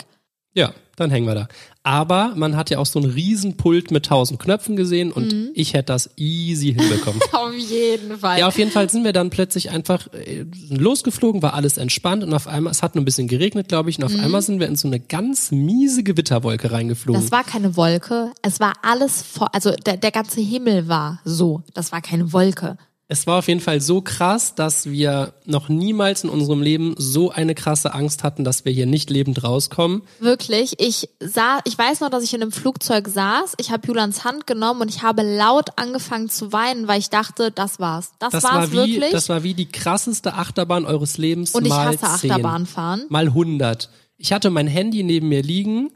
[0.54, 1.48] ja, dann hängen wir da.
[1.88, 5.52] Aber man hat ja auch so einen riesen Pult mit tausend Knöpfen gesehen und Mhm.
[5.54, 7.22] ich hätte das easy hinbekommen.
[7.32, 8.40] Auf jeden Fall.
[8.40, 12.34] Ja, auf jeden Fall sind wir dann plötzlich einfach äh, losgeflogen, war alles entspannt und
[12.34, 14.20] auf einmal, es hat nur ein bisschen geregnet, glaube ich, und auf Mhm.
[14.20, 17.22] einmal sind wir in so eine ganz miese Gewitterwolke reingeflogen.
[17.22, 18.32] Das war keine Wolke.
[18.42, 21.64] Es war alles vor, also der, der ganze Himmel war so.
[21.74, 22.78] Das war keine Wolke.
[23.10, 27.32] Es war auf jeden Fall so krass, dass wir noch niemals in unserem Leben so
[27.32, 30.02] eine krasse Angst hatten, dass wir hier nicht lebend rauskommen.
[30.20, 30.74] Wirklich.
[30.80, 33.54] Ich sah, ich weiß noch, dass ich in einem Flugzeug saß.
[33.60, 37.50] Ich habe Julans Hand genommen und ich habe laut angefangen zu weinen, weil ich dachte,
[37.52, 38.12] das war's.
[38.20, 39.12] Das, Das war's war wie, wirklich.
[39.12, 43.06] das war wie die krasseste Achterbahn eures Lebens und ich mal hasse 10, Achterbahnfahren.
[43.08, 43.90] mal 100.
[44.18, 45.92] Ich hatte mein Handy neben mir liegen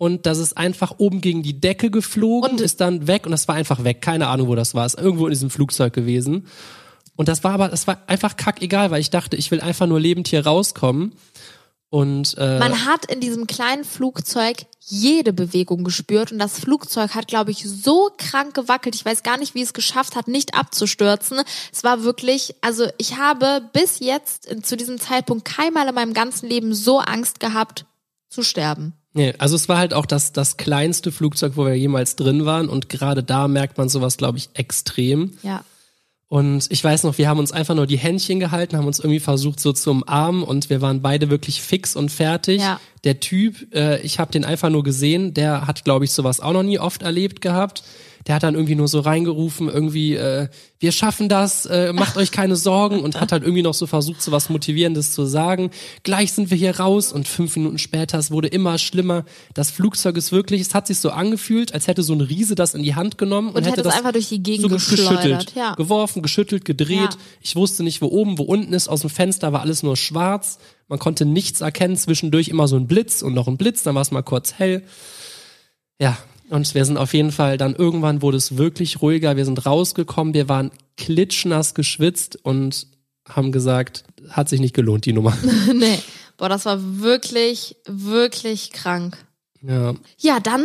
[0.00, 3.48] und das ist einfach oben gegen die Decke geflogen, Und- ist dann weg und das
[3.48, 4.00] war einfach weg.
[4.00, 4.86] Keine Ahnung, wo das war.
[4.86, 6.46] Ist irgendwo in diesem Flugzeug gewesen.
[7.16, 10.00] Und das war aber, das war einfach kackegal, weil ich dachte, ich will einfach nur
[10.00, 11.12] lebend hier rauskommen.
[11.90, 17.28] Und äh, Man hat in diesem kleinen Flugzeug jede Bewegung gespürt und das Flugzeug hat,
[17.28, 18.94] glaube ich, so krank gewackelt.
[18.94, 21.42] Ich weiß gar nicht, wie es geschafft hat, nicht abzustürzen.
[21.74, 26.48] Es war wirklich, also ich habe bis jetzt zu diesem Zeitpunkt keinmal in meinem ganzen
[26.48, 27.84] Leben so Angst gehabt
[28.30, 28.94] zu sterben.
[29.12, 32.68] Nee, also es war halt auch das, das kleinste Flugzeug, wo wir jemals drin waren
[32.68, 35.32] und gerade da merkt man sowas, glaube ich, extrem.
[35.42, 35.64] Ja.
[36.28, 39.18] Und ich weiß noch, wir haben uns einfach nur die Händchen gehalten, haben uns irgendwie
[39.18, 42.60] versucht so zu umarmen und wir waren beide wirklich fix und fertig.
[42.60, 42.78] Ja.
[43.02, 46.52] Der Typ, äh, ich habe den einfach nur gesehen, der hat, glaube ich, sowas auch
[46.52, 47.82] noch nie oft erlebt gehabt.
[48.26, 52.30] Der hat dann irgendwie nur so reingerufen, irgendwie, äh, wir schaffen das, äh, macht euch
[52.30, 55.70] keine Sorgen und hat halt irgendwie noch so versucht, so was Motivierendes zu sagen.
[56.02, 59.24] Gleich sind wir hier raus und fünf Minuten später, es wurde immer schlimmer.
[59.54, 62.74] Das Flugzeug ist wirklich, es hat sich so angefühlt, als hätte so ein Riese das
[62.74, 65.74] in die Hand genommen und, Und hätte das einfach durch die Gegend so geschüttelt, Ja.
[65.74, 66.98] geworfen, geschüttelt, gedreht.
[66.98, 67.18] Ja.
[67.40, 68.88] Ich wusste nicht, wo oben, wo unten ist.
[68.88, 70.58] Aus dem Fenster war alles nur schwarz.
[70.88, 71.96] Man konnte nichts erkennen.
[71.96, 73.82] Zwischendurch immer so ein Blitz und noch ein Blitz.
[73.82, 74.82] Dann war es mal kurz hell.
[76.00, 76.16] Ja,
[76.50, 79.36] und wir sind auf jeden Fall dann irgendwann wurde es wirklich ruhiger.
[79.36, 80.34] Wir sind rausgekommen.
[80.34, 82.86] Wir waren klitschnass geschwitzt und
[83.28, 85.36] haben gesagt, hat sich nicht gelohnt, die Nummer.
[85.74, 85.98] nee.
[86.36, 89.18] Boah, das war wirklich, wirklich krank.
[89.62, 89.92] Ja.
[90.18, 90.62] Ja, dann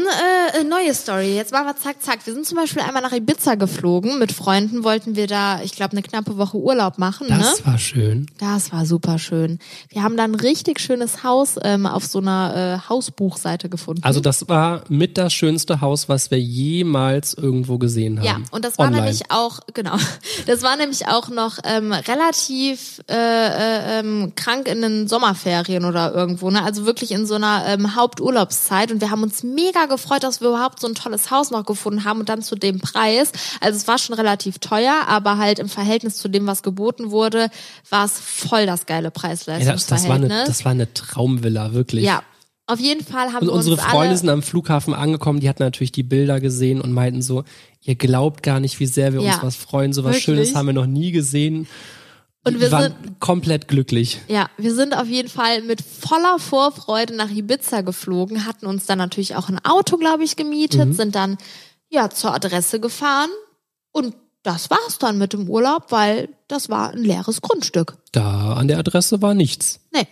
[0.58, 1.36] äh, neue Story.
[1.36, 2.25] Jetzt machen wir zack, zack.
[2.25, 4.19] Wir sind zum Beispiel einmal nach Ibiza geflogen.
[4.19, 7.27] Mit Freunden wollten wir da, ich glaube, eine knappe Woche Urlaub machen.
[7.27, 7.38] ne?
[7.38, 8.27] Das war schön.
[8.38, 9.60] Das war super schön.
[9.89, 14.01] Wir haben dann ein richtig schönes Haus ähm, auf so einer äh, Hausbuchseite gefunden.
[14.03, 18.26] Also das war mit das schönste Haus, was wir jemals irgendwo gesehen haben.
[18.26, 19.03] ja, und das war Online.
[19.03, 19.97] nämlich auch, genau,
[20.47, 26.13] das war nämlich auch noch ähm, relativ äh, äh, ähm, krank in den Sommerferien oder
[26.13, 26.63] irgendwo, ne?
[26.63, 28.84] Also wirklich in so einer ähm, Haupturlaubszeit.
[28.91, 32.03] Und wir haben uns mega gefreut, dass wir überhaupt so ein tolles Haus noch gefunden
[32.03, 33.31] haben und dann zu dem Preis.
[33.61, 37.49] Also es war schon relativ teuer, aber halt im Verhältnis zu dem, was geboten wurde,
[37.89, 39.88] war es voll das geile Ja, das, Preis-Leistungsverhältnis.
[39.89, 42.05] das, war eine, das war eine Traumvilla, wirklich.
[42.05, 42.23] Ja.
[42.67, 45.61] Auf jeden Fall haben Und wir uns unsere Freunde sind am Flughafen angekommen, die hatten
[45.61, 47.43] natürlich die Bilder gesehen und meinten so,
[47.81, 50.23] ihr glaubt gar nicht, wie sehr wir uns Ja, was freuen, so was wirklich.
[50.23, 51.67] Schönes haben wir noch nie gesehen.
[52.48, 54.22] Und wir waren komplett glücklich.
[54.28, 59.00] Ja, wir sind auf jeden Fall mit voller Vorfreude nach Ibiza geflogen, hatten uns dann
[59.00, 60.93] natürlich auch ein Auto, glaube ich, gemietet, Mhm.
[60.93, 61.38] sind dann
[61.89, 63.30] ja zur Adresse gefahren
[63.91, 67.98] und das war's dann mit dem Urlaub, weil das war ein leeres Grundstück.
[68.12, 69.80] Da an der Adresse war nichts.
[69.91, 70.08] Nee.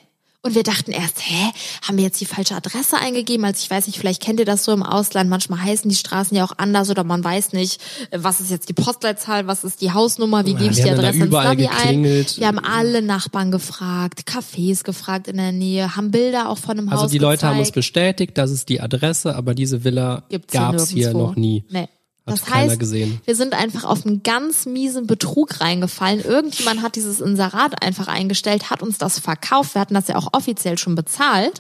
[0.46, 1.52] Und wir dachten erst, hä,
[1.88, 3.46] haben wir jetzt die falsche Adresse eingegeben?
[3.46, 5.30] Also ich weiß nicht, vielleicht kennt ihr das so im Ausland.
[5.30, 7.82] Manchmal heißen die Straßen ja auch anders oder man weiß nicht,
[8.12, 10.90] äh, was ist jetzt die Postleitzahl, was ist die Hausnummer, wie Ja, gebe ich die
[10.90, 12.04] Adresse ins Navi ein.
[12.04, 16.92] Wir haben alle Nachbarn gefragt, Cafés gefragt in der Nähe, haben Bilder auch von dem
[16.92, 17.76] Haus Also die Leute haben uns gezeigt.
[17.76, 21.64] bestätigt, das ist die Adresse, aber diese Villa hier gab's hier noch nie.
[21.70, 21.88] Nee.
[22.26, 23.20] Hat Das heißt, gesehen.
[23.26, 26.22] wir sind einfach auf einen ganz miesen Betrug reingefallen.
[26.24, 29.76] Irgendjemand hat dieses Inserat einfach eingestellt, hat uns das verkauft.
[29.76, 31.60] Wir hatten das ja auch offiziell schon bezahlt.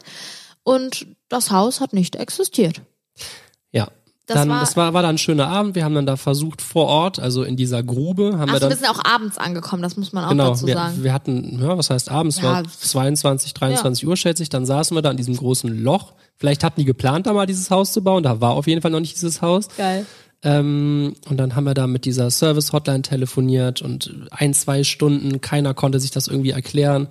[0.63, 2.81] Und das Haus hat nicht existiert.
[3.71, 3.87] Ja.
[4.25, 5.75] Das dann, war- das war, war dann ein schöner Abend.
[5.75, 8.69] Wir haben dann da versucht vor Ort, also in dieser Grube, haben Ach wir dann
[8.69, 11.03] wir sind auch abends angekommen, das muss man auch Genau, dazu wir, sagen.
[11.03, 12.43] wir hatten, ja, was heißt abends, Ja.
[12.43, 16.13] war 22, 23 Uhr schätze ich, dann saßen wir da in diesem großen Loch.
[16.37, 18.91] Vielleicht hatten die geplant, da mal dieses Haus zu bauen, da war auf jeden Fall
[18.91, 19.67] noch nicht dieses Haus.
[19.75, 20.05] Geil.
[20.43, 25.73] Ähm, und dann haben wir da mit dieser Service-Hotline telefoniert und ein, zwei Stunden, keiner
[25.73, 27.07] konnte sich das irgendwie erklären.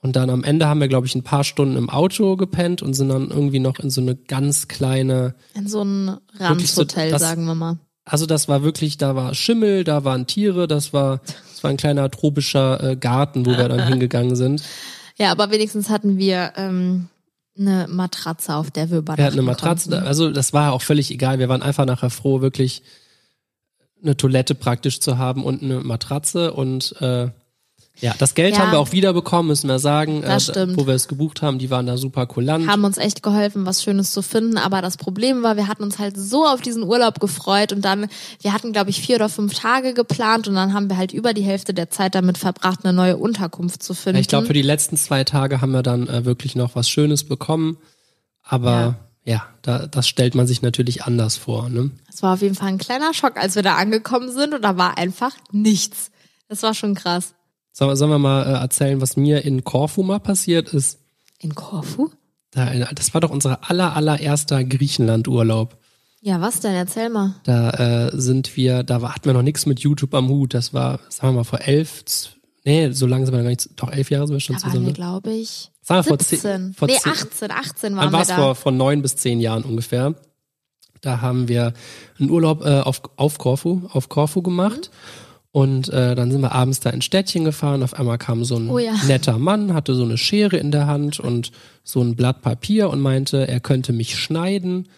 [0.00, 2.94] Und dann am Ende haben wir, glaube ich, ein paar Stunden im Auto gepennt und
[2.94, 7.20] sind dann irgendwie noch in so eine ganz kleine, In so ein so, Ranzhotel, das-
[7.22, 7.78] sagen wir mal.
[8.04, 11.20] also das war wirklich, da war Schimmel, da waren Tiere, das war,
[11.52, 14.62] das war ein kleiner tropischer äh, Garten, wo wir dann hingegangen sind.
[15.18, 17.06] Ja, aber wenigstens hatten wir ähm,
[17.58, 20.06] eine Matratze, auf der wir übernachten Wir hatten eine Matratze, konnten.
[20.06, 21.38] also das war auch völlig egal.
[21.38, 22.82] Wir waren einfach nachher froh, wirklich
[24.02, 27.30] eine Toilette praktisch zu haben und eine Matratze und äh,
[28.00, 28.60] ja, das Geld Ja.
[28.62, 30.76] haben wir auch wieder bekommen, müssen wir sagen, Das äh, stimmt.
[30.76, 32.66] wo wir es gebucht haben, die waren da super kulant.
[32.66, 34.58] haben uns echt geholfen, was Schönes zu finden.
[34.58, 38.08] Aber das Problem war, wir hatten uns halt so auf diesen Urlaub gefreut und dann,
[38.40, 41.32] wir hatten, glaube ich, vier oder fünf Tage geplant und dann haben wir halt über
[41.34, 44.18] die Hälfte der Zeit damit verbracht, eine neue Unterkunft zu finden.
[44.20, 47.24] ich glaube, für die letzten zwei Tage haben wir dann äh, wirklich noch was Schönes
[47.24, 47.76] bekommen,
[48.42, 51.68] aber ja, da, das stellt man sich natürlich anders vor.
[51.68, 51.90] Ne?
[52.12, 54.76] Es war auf jeden Fall ein kleiner Schock, als wir da angekommen sind und da
[54.76, 56.10] war einfach nichts.
[56.48, 57.34] Das war schon krass.
[57.72, 60.98] Sollen, sollen wir mal äh, erzählen, was mir in Korfu mal passiert ist?
[61.38, 62.10] In Korfu?
[62.50, 65.76] Da, das war doch unser aller, allererster Griechenland-Urlaub.
[66.20, 66.74] Ja, was denn?
[66.74, 67.34] Erzähl mal.
[67.44, 67.70] Da
[68.08, 70.54] äh, sind wir, da war- hatten wir noch nichts mit YouTube am Hut.
[70.54, 72.04] Das war, sagen wir mal, vor elf,
[72.64, 74.62] nee, so lange sind wir noch gar nicht, doch elf Jahre sind wir schon Da
[74.62, 74.84] waren zusammen.
[74.86, 74.94] wir, ne?
[74.94, 76.38] glaube ich, Sagen wir vor 17.
[76.38, 78.36] zehn, vor nee, zehn, 18, 18 Wann waren war wir es da.
[78.36, 80.14] vor, vor neun bis zehn Jahren ungefähr?
[81.00, 81.72] Da haben wir
[82.20, 84.90] einen Urlaub äh, auf, auf Korfu, auf Korfu gemacht.
[85.54, 87.82] Und äh, dann sind wir abends da ins Städtchen gefahren.
[87.82, 88.94] Auf einmal kam so ein Oh ja.
[89.06, 91.50] netter Mann, hatte so eine Schere in der Hand und
[91.84, 94.88] so ein Blatt Papier und meinte, er könnte mich schneiden.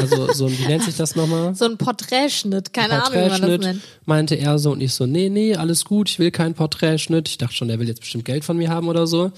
[0.00, 1.54] Also so ein, wie nennt sich das nochmal?
[1.54, 3.82] So ein Porträtschnitt, keine Ahnung, wie man das Porträtschnitt, nennt.
[4.06, 7.28] meinte er so und ich so, nee, nee, alles gut, ich will keinen Porträtschnitt.
[7.28, 9.30] Ich dachte schon, er will jetzt bestimmt Geld von mir haben oder so.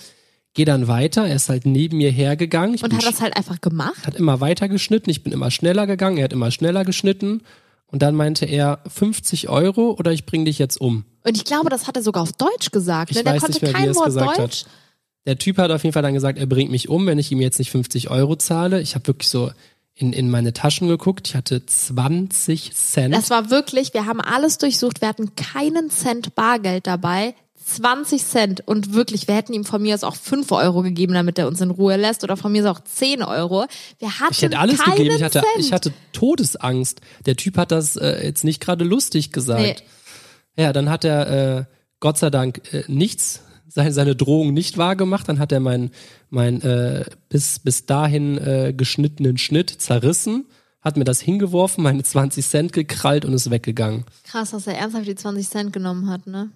[0.55, 2.75] Geh dann weiter, er ist halt neben mir hergegangen.
[2.77, 4.07] Ich Und hat das halt einfach gemacht?
[4.07, 7.41] hat immer weiter geschnitten, ich bin immer schneller gegangen, er hat immer schneller geschnitten
[7.91, 11.05] und dann meinte er 50 Euro oder ich bring dich jetzt um.
[11.24, 13.11] Und ich glaube, das hat er sogar auf Deutsch gesagt.
[13.11, 13.24] Ich ne?
[13.24, 14.64] Der weiß konnte nicht mehr, kein Wort Deutsch.
[14.64, 14.66] hat.
[15.26, 17.41] Der Typ hat auf jeden Fall dann gesagt, er bringt mich um, wenn ich ihm
[17.41, 18.80] jetzt nicht 50 Euro zahle.
[18.80, 19.51] Ich habe wirklich so
[19.95, 23.14] in, in meine Taschen geguckt, ich hatte 20 Cent.
[23.14, 27.34] Das war wirklich, wir haben alles durchsucht, wir hatten keinen Cent Bargeld dabei.
[27.75, 31.39] 20 Cent und wirklich, wir hätten ihm von mir aus auch 5 Euro gegeben, damit
[31.39, 33.66] er uns in Ruhe lässt oder von mir aus auch 10 Euro.
[33.99, 35.64] Wir hatten ich hätte alles gegeben, ich hatte, Cent.
[35.64, 37.01] ich hatte Todesangst.
[37.27, 39.61] Der Typ hat das äh, jetzt nicht gerade lustig gesagt.
[39.61, 39.77] Nee.
[40.57, 41.64] Ja, dann hat er äh,
[42.01, 45.29] Gott sei Dank äh, nichts, seine, seine Drohung nicht wahrgemacht.
[45.29, 45.91] Dann hat er meinen
[46.31, 50.47] mein, äh, bis, bis dahin äh, geschnittenen Schnitt zerrissen,
[50.81, 54.05] hat mir das hingeworfen, meine 20 Cent gekrallt und ist weggegangen.
[54.25, 56.51] Krass, dass er ernsthaft die 20 Cent genommen hat, ne?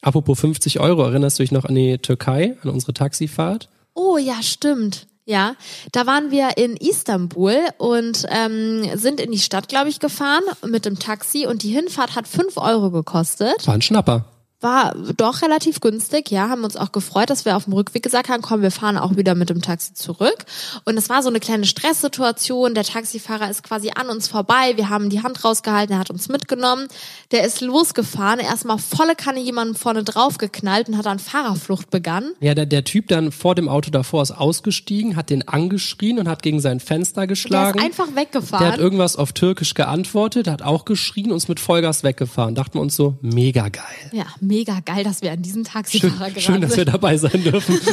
[0.00, 3.68] Apropos 50 Euro, erinnerst du dich noch an die Türkei, an unsere Taxifahrt?
[3.94, 5.06] Oh ja, stimmt.
[5.24, 5.56] Ja,
[5.92, 10.86] da waren wir in Istanbul und ähm, sind in die Stadt, glaube ich, gefahren mit
[10.86, 13.66] dem Taxi und die Hinfahrt hat 5 Euro gekostet.
[13.66, 14.24] War ein Schnapper.
[14.60, 18.28] War doch relativ günstig, ja, haben uns auch gefreut, dass wir auf dem Rückweg gesagt
[18.28, 20.44] haben, komm, wir fahren auch wieder mit dem Taxi zurück.
[20.84, 22.74] Und es war so eine kleine Stresssituation.
[22.74, 24.72] Der Taxifahrer ist quasi an uns vorbei.
[24.76, 26.88] Wir haben die Hand rausgehalten, er hat uns mitgenommen.
[27.30, 32.32] Der ist losgefahren, erstmal volle Kanne jemandem vorne drauf geknallt und hat dann Fahrerflucht begangen.
[32.40, 36.28] Ja, der, der Typ dann vor dem Auto davor ist ausgestiegen, hat den angeschrien und
[36.28, 37.78] hat gegen sein Fenster Der geschlagen.
[37.78, 38.64] ist einfach weggefahren.
[38.64, 42.54] Der hat irgendwas auf Türkisch geantwortet, hat auch geschrien und ist mit Vollgas weggefahren.
[42.54, 43.84] Dachten wir uns so, mega geil.
[44.12, 47.44] ja, mega geil, dass wir an diesen Taxifahrer Schön, geraten schön dass wir dabei sein
[47.44, 47.78] dürfen.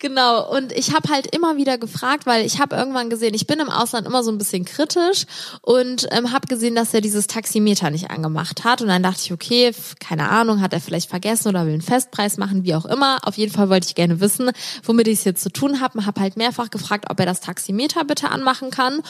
[0.00, 3.60] Genau, und ich habe halt immer wieder gefragt, weil ich habe irgendwann gesehen, ich bin
[3.60, 5.26] im Ausland immer so ein bisschen kritisch
[5.60, 8.80] und ähm, habe gesehen, dass er dieses Taximeter nicht angemacht hat.
[8.80, 12.38] Und dann dachte ich, okay, keine Ahnung, hat er vielleicht vergessen oder will einen Festpreis
[12.38, 13.18] machen, wie auch immer.
[13.24, 14.50] Auf jeden Fall wollte ich gerne wissen,
[14.84, 16.06] womit ich es jetzt zu tun habe.
[16.06, 19.02] Habe halt mehrfach gefragt, ob er das Taximeter bitte anmachen kann.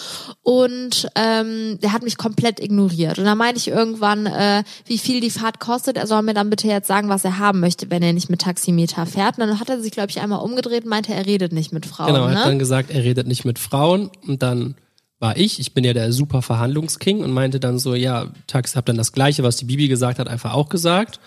[0.43, 3.21] Und ähm, der hat mich komplett ignoriert.
[3.21, 5.97] Und dann meinte ich irgendwann, äh, wie viel die Fahrt kostet.
[5.97, 8.41] Er soll mir dann bitte jetzt sagen, was er haben möchte, wenn er nicht mit
[8.41, 9.39] Taximeter fährt.
[9.39, 11.87] Und dann hat er sich, glaube ich, einmal umgedreht und meinte, er redet nicht mit
[11.87, 12.09] Frauen.
[12.09, 12.39] Genau, er ne?
[12.41, 14.75] hat dann gesagt, er redet nicht mit Frauen und dann
[15.21, 18.87] war ich, ich bin ja der super Verhandlungsking und meinte dann so, ja, Taxi, hab
[18.87, 21.21] dann das Gleiche, was die Bibi gesagt hat, einfach auch gesagt.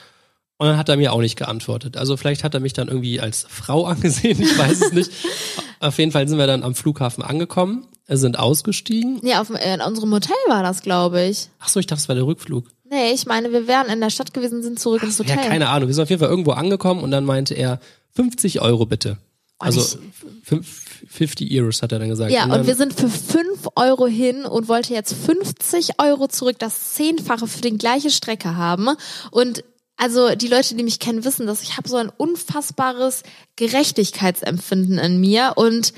[0.57, 1.95] Und dann hat er mir auch nicht geantwortet.
[1.95, 5.11] Also vielleicht hat er mich dann irgendwie als Frau angesehen, ich weiß es nicht.
[5.79, 9.19] Auf jeden Fall sind wir dann am Flughafen angekommen, sind ausgestiegen.
[9.21, 11.49] Nee, auf, äh, in unserem Hotel war das, glaube ich.
[11.59, 12.65] Ach so, ich dachte, es war der Rückflug.
[12.89, 15.37] Nee, ich meine, wir wären in der Stadt gewesen, sind zurück ins Hotel.
[15.37, 15.87] Ja, keine Ahnung.
[15.87, 17.79] Wir sind auf jeden Fall irgendwo angekommen und dann meinte er,
[18.15, 19.17] 50 Euro bitte.
[19.57, 19.97] Also ich-
[20.43, 22.31] fünf- 50 Euros hat er dann gesagt.
[22.31, 26.57] Ja, und und wir sind für 5 Euro hin und wollte jetzt 50 Euro zurück,
[26.59, 28.89] das Zehnfache für die gleiche Strecke haben.
[29.31, 29.63] Und
[29.95, 33.23] also die Leute, die mich kennen, wissen, dass ich habe so ein unfassbares
[33.55, 35.93] Gerechtigkeitsempfinden in mir und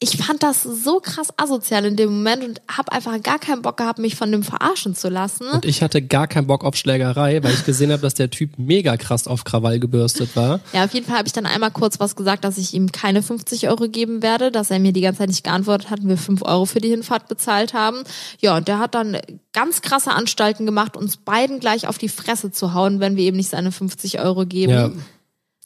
[0.00, 3.78] ich fand das so krass asozial in dem Moment und habe einfach gar keinen Bock
[3.78, 5.48] gehabt, mich von dem verarschen zu lassen.
[5.48, 8.58] und ich hatte gar keinen Bock auf Schlägerei, weil ich gesehen habe, dass der Typ
[8.58, 10.60] mega krass auf Krawall gebürstet war.
[10.72, 13.24] Ja, auf jeden Fall habe ich dann einmal kurz was gesagt, dass ich ihm keine
[13.24, 16.16] 50 Euro geben werde, dass er mir die ganze Zeit nicht geantwortet hat und wir
[16.18, 18.04] 5 Euro für die Hinfahrt bezahlt haben.
[18.40, 19.16] Ja, und der hat dann
[19.52, 23.34] ganz krasse Anstalten gemacht, uns beiden gleich auf die Fresse zu hauen, wenn wir ihm
[23.36, 24.72] nicht seine 50 Euro geben.
[24.72, 24.90] Ja,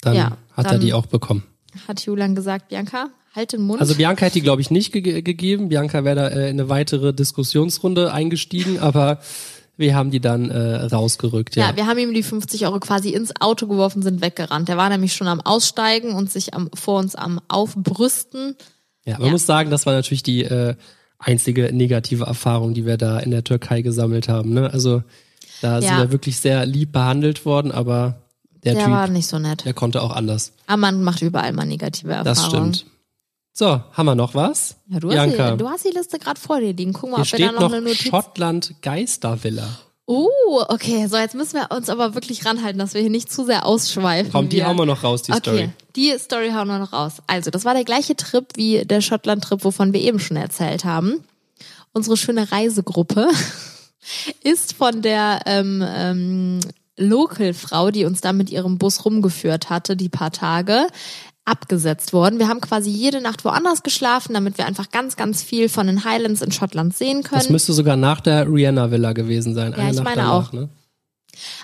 [0.00, 0.24] dann Ja,
[0.56, 1.42] hat er dann- die auch bekommen.
[1.86, 3.80] Hat Julian gesagt, Bianca, halt den Mund.
[3.80, 5.68] Also Bianca hätte die, glaube ich, nicht ge gegeben.
[5.68, 9.18] Bianca wäre da äh, in eine weitere Diskussionsrunde eingestiegen, aber
[9.76, 11.56] wir haben die dann äh, rausgerückt.
[11.56, 11.70] Ja.
[11.70, 14.68] ja, wir haben ihm die 50 Euro quasi ins Auto geworfen, sind weggerannt.
[14.68, 18.54] Der war nämlich schon am Aussteigen und sich am, vor uns am Aufbrüsten.
[19.04, 19.32] Ja, man Ja.
[19.32, 20.74] muss sagen, das war natürlich die äh,
[21.18, 24.52] einzige negative Erfahrung, die wir da in der Türkei gesammelt haben.
[24.52, 24.70] Ne?
[24.72, 25.02] Also
[25.60, 25.98] da sind Ja.
[25.98, 28.16] wir wirklich sehr lieb behandelt worden, aber
[28.64, 29.64] der, Der Typ, war nicht so nett.
[29.64, 30.52] der konnte auch anders.
[30.66, 32.24] Aber man macht überall mal negative Erfahrungen.
[32.24, 32.86] Das stimmt.
[33.54, 34.76] So, haben wir noch was?
[34.88, 36.92] Ja, du, hast die, du hast die Liste gerade vor dir liegen.
[36.94, 39.68] Guck mal, hier ob wir da noch, noch eine Notiz Schottland Geistervilla.
[40.08, 40.28] Uh,
[40.68, 43.66] okay, so jetzt müssen wir uns aber wirklich ranhalten, dass wir hier nicht zu sehr
[43.66, 44.32] ausschweifen.
[44.32, 45.70] Komm, die Wir- hauen wir noch raus, die okay, Story.
[45.96, 47.22] die Story hauen wir noch raus.
[47.26, 51.22] Also, das war der gleiche Trip wie der Schottland-Trip, wovon wir eben schon erzählt haben.
[51.92, 53.28] Unsere schöne Reisegruppe
[54.42, 56.60] ist von der ähm, ähm,
[56.96, 60.88] Local-Frau, die uns da mit ihrem Bus rumgeführt hatte, die paar Tage,
[61.44, 62.38] abgesetzt worden.
[62.38, 66.04] Wir haben quasi jede Nacht woanders geschlafen, damit wir einfach ganz, ganz viel von den
[66.04, 67.40] Highlands in Schottland sehen können.
[67.40, 69.74] Das müsste sogar nach der Rihanna Villa gewesen sein.
[69.74, 70.52] eine ich Nacht meine danach, auch.
[70.52, 70.68] Ne?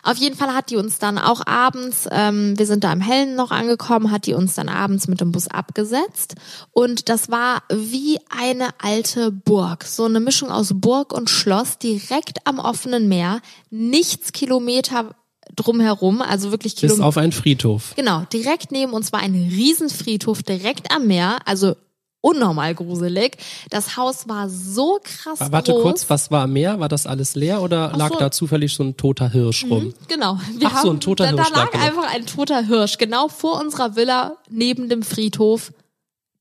[0.02, 3.36] Auf jeden Fall hat die uns dann auch abends, ähm, wir sind da im Hellen
[3.36, 6.34] noch angekommen, hat die uns dann abends mit dem Bus abgesetzt.
[6.72, 9.84] Und das war wie eine alte Burg.
[9.84, 13.40] So eine Mischung aus Burg und Schloss, direkt am offenen Meer.
[13.70, 15.14] Nichts Kilometer
[15.58, 17.06] drumherum, also wirklich Bis Kilometer.
[17.06, 17.94] auf einen Friedhof.
[17.96, 21.74] Genau, direkt neben uns war ein Riesenfriedhof, direkt am Meer, also
[22.20, 23.36] unnormal gruselig.
[23.70, 25.82] Das Haus war so krass Warte groß.
[25.82, 26.80] kurz, was war am Meer?
[26.80, 28.14] War das alles leer oder lag so.
[28.14, 28.18] Mhm.
[28.18, 29.94] da zufällig so ein toter Hirsch rum?
[30.08, 30.38] Genau.
[30.56, 31.86] Wir Ach so, ein toter da, Hirsch Da lag lag da.
[31.86, 35.72] einfach ein toter Hirsch, genau vor unserer Villa, neben dem Friedhof.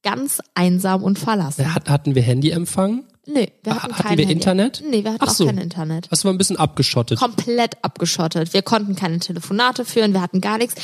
[0.04, 1.74] Ganz einsam und verlassen.
[1.76, 3.04] Hat, hatten wir Handyempfang?
[3.28, 4.34] Nee, wir Ha- hatten, hatten kein wir Handy.
[4.34, 4.84] Internet?
[4.90, 5.46] Nee, wir hatten Ach auch so.
[5.46, 6.08] kein Internet.
[6.10, 7.20] Das war ein bisschen abgeschottet.
[7.20, 8.54] Komplett abgeschottet.
[8.54, 10.76] Wir konnten keine Telefonate führen, wir hatten gar nichts.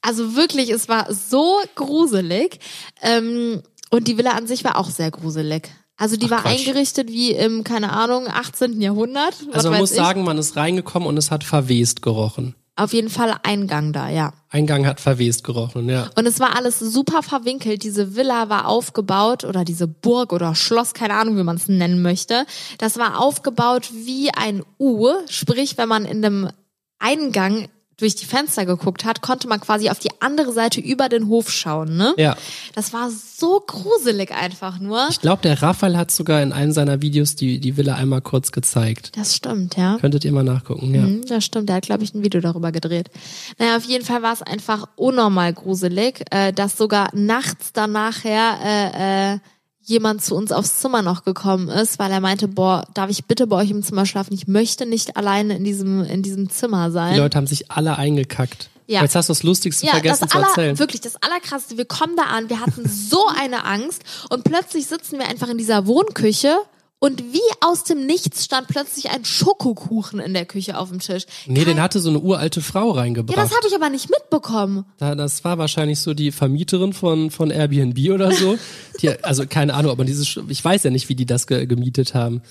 [0.00, 2.60] Also wirklich, es war so gruselig.
[3.02, 5.68] Ähm, und die Villa an sich war auch sehr gruselig.
[5.96, 6.60] Also die Ach, war Quatsch.
[6.60, 8.80] eingerichtet wie im, keine Ahnung, 18.
[8.80, 9.34] Jahrhundert.
[9.52, 9.96] Also man muss ich.
[9.96, 12.54] sagen, man ist reingekommen und es hat verwest gerochen.
[12.78, 14.32] Auf jeden Fall Eingang da, ja.
[14.50, 16.10] Eingang hat verwest gerochen, ja.
[16.14, 17.82] Und es war alles super verwinkelt.
[17.82, 22.02] Diese Villa war aufgebaut oder diese Burg oder Schloss, keine Ahnung, wie man es nennen
[22.02, 22.46] möchte.
[22.78, 25.08] Das war aufgebaut wie ein U.
[25.28, 26.50] Sprich, wenn man in dem
[27.00, 27.68] Eingang
[27.98, 31.50] durch die Fenster geguckt hat, konnte man quasi auf die andere Seite über den Hof
[31.50, 31.96] schauen.
[31.96, 32.14] Ne?
[32.16, 32.36] Ja.
[32.74, 35.08] Das war so gruselig einfach nur.
[35.10, 38.52] Ich glaube, der Raphael hat sogar in einem seiner Videos die, die Villa einmal kurz
[38.52, 39.16] gezeigt.
[39.16, 39.98] Das stimmt, ja.
[39.98, 41.02] Könntet ihr mal nachgucken, ja.
[41.02, 43.10] Mhm, das stimmt, der hat, glaube ich, ein Video darüber gedreht.
[43.58, 48.58] Naja, auf jeden Fall war es einfach unnormal gruselig, äh, dass sogar nachts dann nachher
[48.64, 49.38] äh, äh,
[49.88, 53.46] jemand zu uns aufs Zimmer noch gekommen ist, weil er meinte, boah, darf ich bitte
[53.46, 54.34] bei euch im Zimmer schlafen?
[54.34, 57.14] Ich möchte nicht alleine in diesem, in diesem Zimmer sein.
[57.14, 58.68] Die Leute haben sich alle eingekackt.
[58.86, 59.02] Ja.
[59.02, 60.78] Jetzt hast du das Lustigste Ja, vergessen das zu aller, erzählen.
[60.78, 61.76] wirklich das allerkrasseste.
[61.78, 65.58] Wir kommen da an, wir hatten so eine Angst und plötzlich sitzen wir einfach in
[65.58, 66.56] dieser Wohnküche
[67.00, 71.26] Und wie aus dem Nichts stand plötzlich ein Schokokuchen in der Küche auf dem Tisch.
[71.46, 73.36] Nee, den hatte so eine uralte Frau reingebracht.
[73.36, 74.84] Ja, das habe ich aber nicht mitbekommen.
[74.98, 78.58] Da, das war wahrscheinlich so die Vermieterin von, von Airbnb oder so.
[79.00, 82.14] Die, also keine Ahnung, aber dieses, ich weiß ja nicht, wie die das ge gemietet
[82.14, 82.42] haben.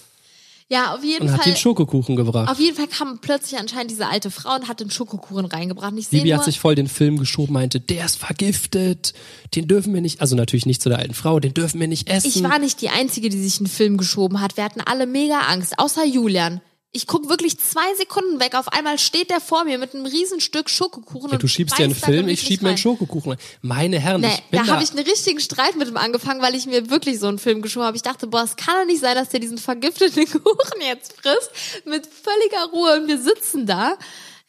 [0.69, 1.53] Ja, auf jeden Und hat Fall.
[1.53, 2.49] den Schokokuchen gebracht.
[2.49, 5.93] Auf jeden Fall kam plötzlich anscheinend diese alte Frau und hat den Schokokuchen reingebracht.
[5.93, 9.13] Und Ich Bibi nur, hat sich voll den Film geschoben, meinte, der ist vergiftet,
[9.55, 12.09] den dürfen wir nicht, also natürlich nicht zu der alten Frau, den dürfen wir nicht
[12.09, 12.27] essen.
[12.27, 14.57] ich war nicht die Einzige, die sich einen Film geschoben hat.
[14.57, 16.59] Wir hatten alle mega Angst, außer Julian.
[16.93, 18.55] Ich guck wirklich zwei Sekunden weg.
[18.55, 21.31] Auf einmal steht der vor mir mit einem Riesenstück Schokokuchen.
[21.31, 22.81] ja, du schiebst dir einen Film, ich schieb mir einen rein.
[22.81, 23.39] Schokokuchen rein.
[23.61, 26.41] Meine Herren, Nee, ich bin da da, habe ich einen richtigen Streit mit ihm angefangen,
[26.41, 27.97] weil ich mir wirklich so einen Film geschoben habe.
[27.97, 31.51] Ich dachte, boah, es kann doch nicht sein, dass der diesen vergifteten Kuchen jetzt frisst
[31.85, 33.97] mit völliger Ruhe und wir sitzen da.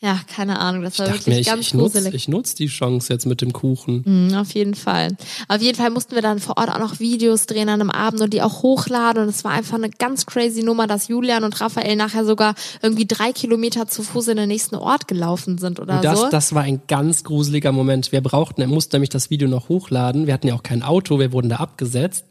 [0.00, 2.14] Ja, keine Ahnung, das war wirklich mir, ich, ganz ich nutze gruselig.
[2.14, 4.04] ich nutz die Chance jetzt mit dem Kuchen.
[4.06, 5.16] Mhm, auf jeden Fall.
[5.48, 8.20] Auf jeden Fall mussten wir dann vor Ort auch noch Videos drehen an einem Abend
[8.20, 9.24] und die auch hochladen.
[9.24, 13.06] Und es war einfach eine ganz crazy Nummer, dass Julian und Raphael nachher sogar irgendwie
[13.06, 16.28] drei Kilometer zu Fuß in den nächsten Ort gelaufen sind oder das, so.
[16.30, 18.12] das war ein ganz gruseliger Moment.
[18.12, 20.28] Wir brauchten, er musste nämlich das Video noch hochladen.
[20.28, 22.24] Wir hatten ja auch kein Auto, wir wurden da abgesetzt.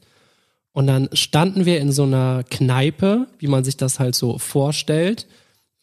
[0.71, 5.27] Und dann standen wir in so einer Kneipe, wie man sich das halt so vorstellt.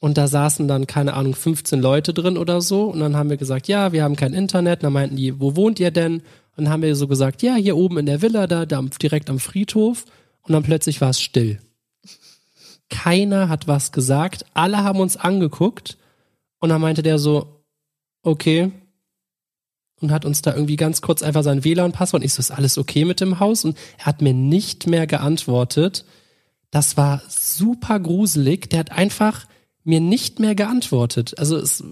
[0.05, 2.91] Und da saßen dann, keine Ahnung, 15 Leute drin oder so.
[2.91, 4.81] Und dann haben wir gesagt, ja, wir haben kein Internet.
[4.81, 6.17] Und dann meinten die, wo wohnt ihr denn?
[6.17, 9.31] Und dann haben wir so gesagt, ja, hier oben in der Villa, da, da direkt
[9.31, 10.05] am Friedhof.
[10.43, 11.59] Und dann plötzlich war es still.
[12.91, 14.45] Keiner hat was gesagt.
[14.53, 15.97] Alle haben uns angeguckt.
[16.61, 17.65] Und dann meinte der so,
[18.23, 18.73] okay.
[20.03, 22.23] Und hat uns da irgendwie ganz kurz einfach sein WLAN-Passwort.
[22.23, 23.65] Ich so, ist alles okay mit dem Haus?
[23.65, 26.05] Und er hat mir nicht mehr geantwortet.
[26.71, 28.69] Das war super gruselig.
[28.69, 29.47] Der hat einfach
[29.85, 31.35] mir nicht mehr geantwortet.
[31.39, 31.83] Also es,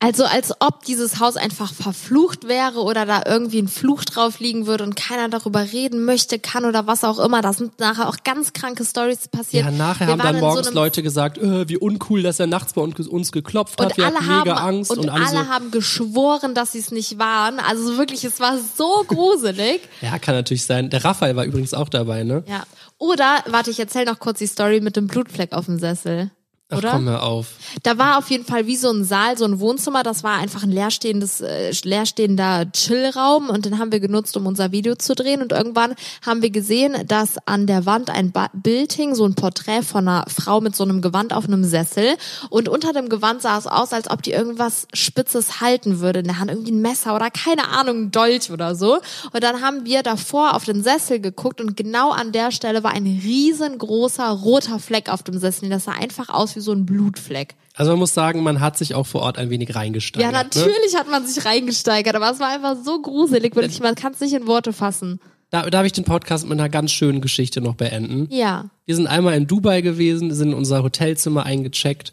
[0.00, 4.66] Also als ob dieses Haus einfach verflucht wäre oder da irgendwie ein Fluch drauf liegen
[4.66, 7.40] würde und keiner darüber reden möchte, kann oder was auch immer.
[7.40, 9.64] Da sind nachher auch ganz kranke Stories passiert.
[9.64, 12.48] ja, nachher Wir haben dann so morgens einem- Leute gesagt, äh, wie uncool, dass er
[12.48, 13.90] nachts bei uns, geklopft hat.
[13.92, 14.90] Und Wir alle hatten haben, mega Angst.
[14.90, 17.60] und, Und, alle alle so, haben geschworen, dass sie es nicht waren.
[17.60, 19.82] Also wirklich, es war so gruselig.
[20.00, 20.90] ja, kann natürlich sein.
[20.90, 22.42] Der Raphael war übrigens auch dabei, ne?
[22.48, 22.64] Ja.
[22.98, 26.30] Oder, warte, ich erzähl noch kurz die Story mit dem Blutfleck auf dem Sessel.
[26.72, 26.90] Ach, Oder?
[26.92, 27.48] komm hör auf.
[27.82, 30.02] Da war auf jeden Fall wie so ein Saal, so ein Wohnzimmer.
[30.02, 34.72] Das war einfach ein leerstehendes, äh, leerstehender Chillraum und den haben wir genutzt, um unser
[34.72, 35.42] Video zu drehen.
[35.42, 35.94] Und irgendwann
[36.24, 40.08] haben wir gesehen, dass an der Wand ein ba Bild hing, so ein Porträt von
[40.08, 42.16] einer Frau mit so einem Gewand auf einem Sessel.
[42.48, 46.26] Und unter dem Gewand sah es aus, als ob die irgendwas Spitzes halten würde in
[46.26, 48.98] der Hand, irgendwie ein Messer oder keine Ahnung, ein Dolch oder so.
[49.32, 52.92] Und dann haben wir davor auf den Sessel geguckt und genau an der Stelle war
[52.92, 55.68] ein riesengroßer roter Fleck auf dem Sessel.
[55.68, 57.54] Das sah einfach aus wie so ein Blutfleck.
[57.74, 60.32] Also man muss sagen, man hat sich auch vor Ort ein wenig reingesteigert.
[60.32, 60.44] Ja, Ne?
[60.48, 64.20] natürlich hat man sich reingesteigert, aber es war einfach so gruselig, wirklich, man kann es
[64.20, 65.20] nicht in Worte fassen.
[65.50, 68.26] Da darf ich den Podcast mit einer ganz schönen Geschichte noch beenden.
[68.30, 68.70] Ja.
[68.86, 72.12] Wir sind einmal in Dubai gewesen, sind in unser Hotelzimmer eingecheckt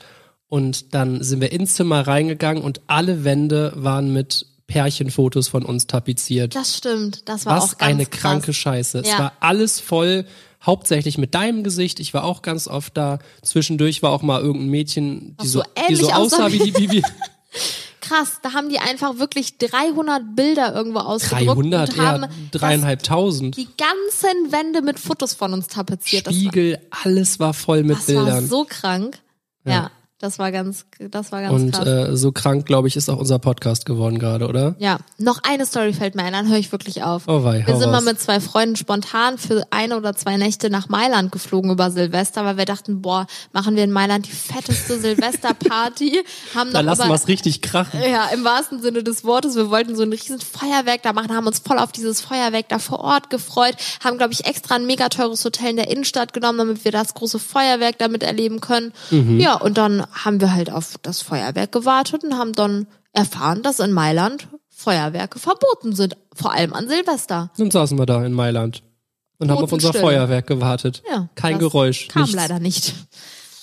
[0.49, 5.87] und dann sind wir ins Zimmer reingegangen und alle Wände waren mit Pärchenfotos von uns
[5.87, 6.55] tapeziert.
[6.55, 8.21] Das stimmt, das war auch Was ganz eine krass.
[8.21, 8.99] kranke Scheiße.
[8.99, 9.19] Es Ja.
[9.19, 10.25] war alles voll,
[10.61, 11.99] hauptsächlich mit deinem Gesicht.
[11.99, 13.19] Ich war auch ganz oft da.
[13.41, 17.03] Zwischendurch war auch mal irgendein Mädchen, die so, so die so aussah wie die Bibi.
[18.01, 23.55] Krass, da haben die einfach wirklich 300 Bilder irgendwo ausgedruckt 300, und haben dreieinhalbtausend.
[23.55, 26.25] das, die ganzen Wände mit Fotos von uns tapeziert.
[26.25, 28.47] Das war, Spiegel, alles war voll mit das war Bildern.
[28.47, 29.19] so krank.
[29.65, 29.91] Ja.
[30.19, 31.87] Das war ganz, das war ganz Und krass.
[31.87, 34.75] äh, so krank, glaube ich, ist auch unser Podcast geworden gerade, oder?
[34.77, 37.23] Ja, noch eine Story fällt mir ein, dann höre ich wirklich auf.
[37.27, 38.03] Oh wei, wir sind mal raus.
[38.05, 42.57] mit zwei Freunden spontan für eine oder zwei Nächte nach Mailand geflogen über Silvester, weil
[42.57, 46.23] wir dachten, boah, machen wir in Mailand die fetteste Silvesterparty.
[46.55, 48.01] haben Da lassen wir es richtig krachen.
[48.01, 49.55] ja, im wahrsten Sinne des Wortes.
[49.55, 52.79] Wir wollten so ein riesen Feuerwerk da machen, haben uns voll auf dieses Feuerwerk da
[52.79, 56.57] vor Ort gefreut, haben, glaube ich, extra ein mega teures Hotel in der Innenstadt genommen,
[56.57, 58.91] damit wir das große Feuerwerk damit erleben können.
[59.11, 59.39] Mhm.
[59.39, 63.79] Ja, und dann haben wir halt auf das Feuerwerk gewartet und haben dann erfahren, dass
[63.79, 67.51] in Mailand Feuerwerke verboten sind, vor allem an Silvester.
[67.57, 68.81] Dann saßen wir da in Mailand
[69.37, 69.93] und haben auf unser.
[69.93, 71.03] Feuerwerk gewartet.
[71.09, 72.07] Ja, Kein Geräusch.
[72.07, 72.35] Kam nichts.
[72.35, 72.93] leider nicht.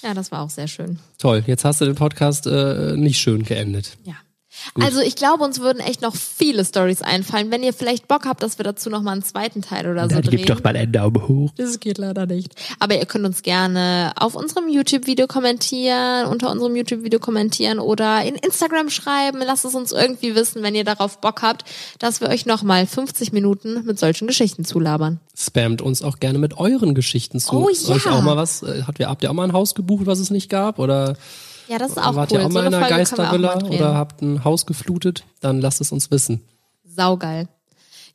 [0.03, 0.99] Ja, das war auch sehr schön.
[1.19, 3.97] Toll, jetzt hast du den Podcast äh, nicht schön geendet.
[4.05, 4.15] Ja.
[4.81, 7.51] Also ich glaube, uns würden echt noch viele Stories einfallen.
[7.51, 10.21] Wenn ihr vielleicht Bock habt, dass wir dazu noch mal einen zweiten Teil oder so
[10.21, 10.47] drehen.
[10.65, 11.51] mal einen Daumen hoch.
[11.57, 12.55] Das geht leider nicht.
[12.79, 18.35] Aber ihr könnt uns gerne auf unserem YouTube-Video kommentieren, unter unserem YouTube-Video kommentieren oder in
[18.35, 19.39] Instagram schreiben.
[19.45, 21.65] Lasst es uns irgendwie wissen, wenn ihr darauf Bock habt,
[21.99, 25.21] dass wir euch nochmal 50 Minuten mit solchen Geschichten zulabern.
[25.37, 27.65] Spamt uns auch gerne mit euren Geschichten zu.
[27.65, 28.13] Oh Ist Euch ja.
[28.13, 30.79] auch mal was, äh, habt ihr auch mal ein Haus gebucht, was es nicht gab?
[30.79, 31.17] Oder
[31.69, 32.39] Ja, das ist auch wart cool.
[32.41, 35.25] ihr auch so mal in eine einer wir Geistervilla oder habt ein Haus geflutet?
[35.41, 36.43] Dann lasst es uns wissen.
[36.85, 37.49] Saugeil.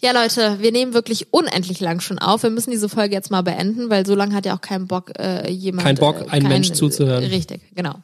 [0.02, 2.42] Ja, Leute, wir nehmen wirklich unendlich lang schon auf.
[2.44, 5.12] Wir müssen diese Folge jetzt mal beenden, weil so lange hat ja auch keinen Bock,
[5.20, 5.86] äh, jemand.
[5.86, 7.24] Kein Bock, äh, ein Mensch zuzuhören.
[7.26, 7.96] Richtig, genau.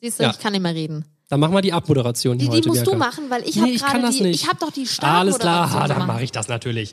[0.00, 0.30] Siehst du, Ja.
[0.30, 1.04] ich kann nicht mehr reden.
[1.28, 3.06] Dann mach mal die Abmoderation Die, die heute, musst du Bianca.
[3.06, 4.22] machen, weil ich Nee, habe ich kann gerade das die.
[4.24, 4.42] nicht.
[4.42, 6.90] Ich habe doch die Alles klar, ha, dann mache ich das natürlich.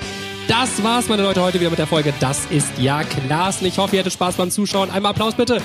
[0.47, 2.13] Das war's, meine Leute, heute wieder mit der Folge.
[2.19, 3.65] Das ist ja Klassen.
[3.65, 4.89] Ich hoffe, ihr hattet Spaß beim Zuschauen.
[4.91, 5.59] Einmal Applaus bitte.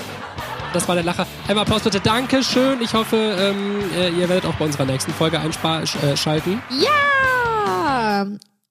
[0.73, 1.25] Das war der Lacher.
[1.47, 1.99] Einmal Applaus bitte.
[1.99, 2.81] Dankeschön.
[2.81, 6.61] Ich hoffe, ähm, äh, ihr werdet auch bei unserer nächsten Folge einschalten.
[6.69, 8.25] Ja!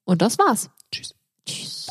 [0.05, 0.71] Und das war's.
[0.93, 1.15] Tschüss.
[1.47, 1.87] Tschüss.